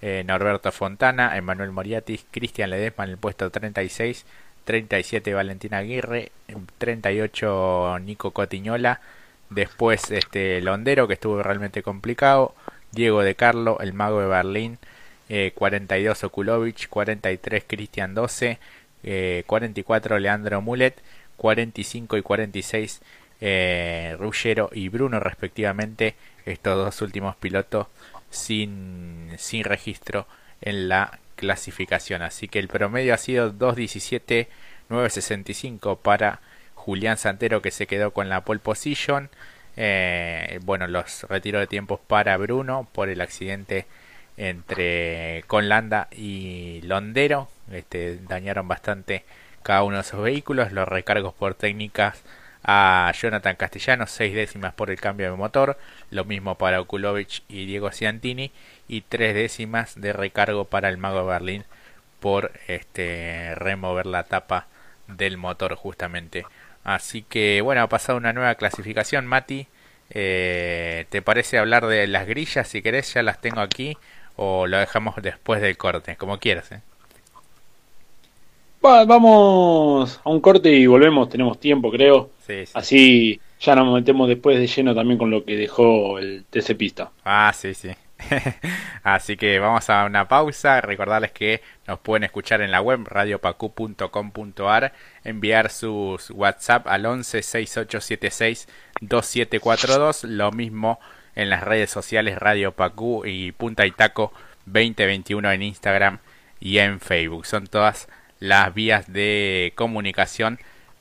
eh, 0.02 0.24
Norberto 0.26 0.72
Fontana, 0.72 1.36
Emanuel 1.36 1.72
Moriatis, 1.72 2.24
Cristian 2.30 2.70
Ledesma 2.70 3.04
en 3.04 3.10
el 3.10 3.18
puesto 3.18 3.50
36, 3.50 4.24
37 4.64 5.34
Valentina 5.34 5.78
Aguirre, 5.78 6.32
38 6.78 7.98
Nico 8.00 8.30
Cotiñola, 8.30 9.00
después 9.50 10.10
este 10.10 10.60
Londero 10.60 11.08
que 11.08 11.14
estuvo 11.14 11.42
realmente 11.42 11.82
complicado, 11.82 12.54
Diego 12.92 13.22
de 13.22 13.34
Carlo, 13.34 13.78
el 13.80 13.92
mago 13.92 14.20
de 14.20 14.26
Berlín, 14.26 14.78
42 15.54 16.24
Okulovich, 16.24 16.88
43 16.88 17.64
Cristian 17.66 18.14
12, 18.14 18.58
44 19.46 20.18
Leandro 20.18 20.60
Mulet, 20.60 21.00
45 21.40 22.18
y 22.18 22.22
46 22.22 23.00
eh, 23.40 24.18
y 24.72 24.88
Bruno 24.90 25.20
respectivamente, 25.20 26.14
estos 26.44 26.76
dos 26.76 27.00
últimos 27.00 27.34
pilotos 27.36 27.86
sin, 28.28 29.32
sin 29.38 29.64
registro 29.64 30.26
en 30.60 30.90
la 30.90 31.18
clasificación. 31.36 32.20
Así 32.20 32.46
que 32.46 32.58
el 32.58 32.68
promedio 32.68 33.14
ha 33.14 33.16
sido 33.16 33.54
2.17, 33.54 34.48
9.65 34.90 35.96
para 35.96 36.40
Julián 36.74 37.16
Santero 37.16 37.62
que 37.62 37.70
se 37.70 37.86
quedó 37.86 38.12
con 38.12 38.28
la 38.28 38.44
pole 38.44 38.60
position. 38.60 39.30
Eh, 39.78 40.60
bueno, 40.64 40.88
los 40.88 41.22
retiros 41.22 41.60
de 41.60 41.68
tiempos 41.68 42.00
para 42.06 42.36
Bruno 42.36 42.86
por 42.92 43.08
el 43.08 43.22
accidente 43.22 43.86
entre 44.36 45.44
Conlanda 45.46 46.08
y 46.10 46.82
Londero. 46.82 47.48
Este, 47.72 48.18
dañaron 48.18 48.68
bastante 48.68 49.24
cada 49.62 49.82
uno 49.82 49.96
de 49.96 50.02
esos 50.02 50.22
vehículos. 50.22 50.72
Los 50.72 50.88
recargos 50.88 51.34
por 51.34 51.54
técnicas 51.54 52.22
a 52.62 53.12
Jonathan 53.14 53.56
Castellanos, 53.56 54.10
seis 54.10 54.34
décimas 54.34 54.74
por 54.74 54.90
el 54.90 55.00
cambio 55.00 55.30
de 55.30 55.36
motor, 55.36 55.78
lo 56.10 56.24
mismo 56.24 56.56
para 56.56 56.80
Okulovich 56.80 57.42
y 57.48 57.66
Diego 57.66 57.90
Ciantini, 57.90 58.52
y 58.88 59.02
tres 59.02 59.34
décimas 59.34 60.00
de 60.00 60.12
recargo 60.12 60.64
para 60.66 60.88
el 60.88 60.98
Mago 60.98 61.24
Berlín 61.26 61.64
por 62.20 62.52
este 62.68 63.54
remover 63.54 64.06
la 64.06 64.24
tapa 64.24 64.66
del 65.08 65.38
motor 65.38 65.74
justamente. 65.74 66.44
Así 66.84 67.22
que 67.22 67.60
bueno, 67.62 67.82
ha 67.82 67.88
pasado 67.88 68.18
una 68.18 68.32
nueva 68.32 68.54
clasificación, 68.56 69.26
Mati. 69.26 69.66
Eh, 70.10 71.06
¿Te 71.10 71.22
parece 71.22 71.58
hablar 71.58 71.86
de 71.86 72.06
las 72.06 72.26
grillas? 72.26 72.68
Si 72.68 72.82
querés, 72.82 73.14
ya 73.14 73.22
las 73.22 73.40
tengo 73.40 73.60
aquí 73.60 73.96
o 74.36 74.66
lo 74.66 74.78
dejamos 74.78 75.16
después 75.22 75.60
del 75.60 75.76
corte, 75.76 76.16
como 76.16 76.38
quieras. 76.38 76.72
¿eh? 76.72 76.80
Vamos 78.80 80.20
a 80.24 80.30
un 80.30 80.40
corte 80.40 80.70
y 80.72 80.86
volvemos, 80.86 81.28
tenemos 81.28 81.58
tiempo 81.58 81.90
creo. 81.90 82.30
Así 82.74 83.40
ya 83.60 83.74
nos 83.74 83.94
metemos 83.94 84.28
después 84.28 84.58
de 84.58 84.66
lleno 84.66 84.94
también 84.94 85.18
con 85.18 85.30
lo 85.30 85.44
que 85.44 85.56
dejó 85.56 86.18
el 86.18 86.44
TC 86.50 86.76
Pista. 86.76 87.10
Ah, 87.24 87.52
sí, 87.54 87.74
sí. 87.74 87.90
Así 89.02 89.36
que 89.36 89.58
vamos 89.58 89.88
a 89.90 90.04
una 90.04 90.28
pausa. 90.28 90.80
Recordarles 90.80 91.32
que 91.32 91.60
nos 91.86 91.98
pueden 92.00 92.24
escuchar 92.24 92.60
en 92.60 92.70
la 92.70 92.80
web 92.80 93.00
radiopacu.com.ar, 93.04 94.92
enviar 95.24 95.70
sus 95.70 96.30
WhatsApp 96.30 96.86
al 96.86 97.06
11 97.06 97.42
6876 97.42 98.68
2742, 99.00 100.24
lo 100.24 100.52
mismo 100.52 100.98
en 101.34 101.50
las 101.50 101.62
redes 101.62 101.90
sociales 101.90 102.38
Radio 102.38 102.72
Pacu 102.72 103.24
y 103.24 103.52
Punta 103.52 103.86
y 103.86 103.92
Taco 103.92 104.32
2021 104.66 105.50
en 105.52 105.62
Instagram 105.62 106.18
y 106.58 106.78
en 106.78 107.00
Facebook. 107.00 107.46
Son 107.46 107.66
todas 107.66 108.08
las 108.40 108.74
vías 108.74 109.12
de 109.12 109.72
comunicación 109.76 110.58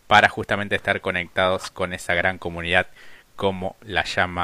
para 0.08 0.30
justamente 0.30 0.75
estar 0.75 1.02
conectados 1.02 1.71
con 1.71 1.93
esa 1.93 2.13
gran 2.13 2.38
comunidad 2.38 2.88
como 3.36 3.75
la 3.82 4.04
llama 4.04 4.38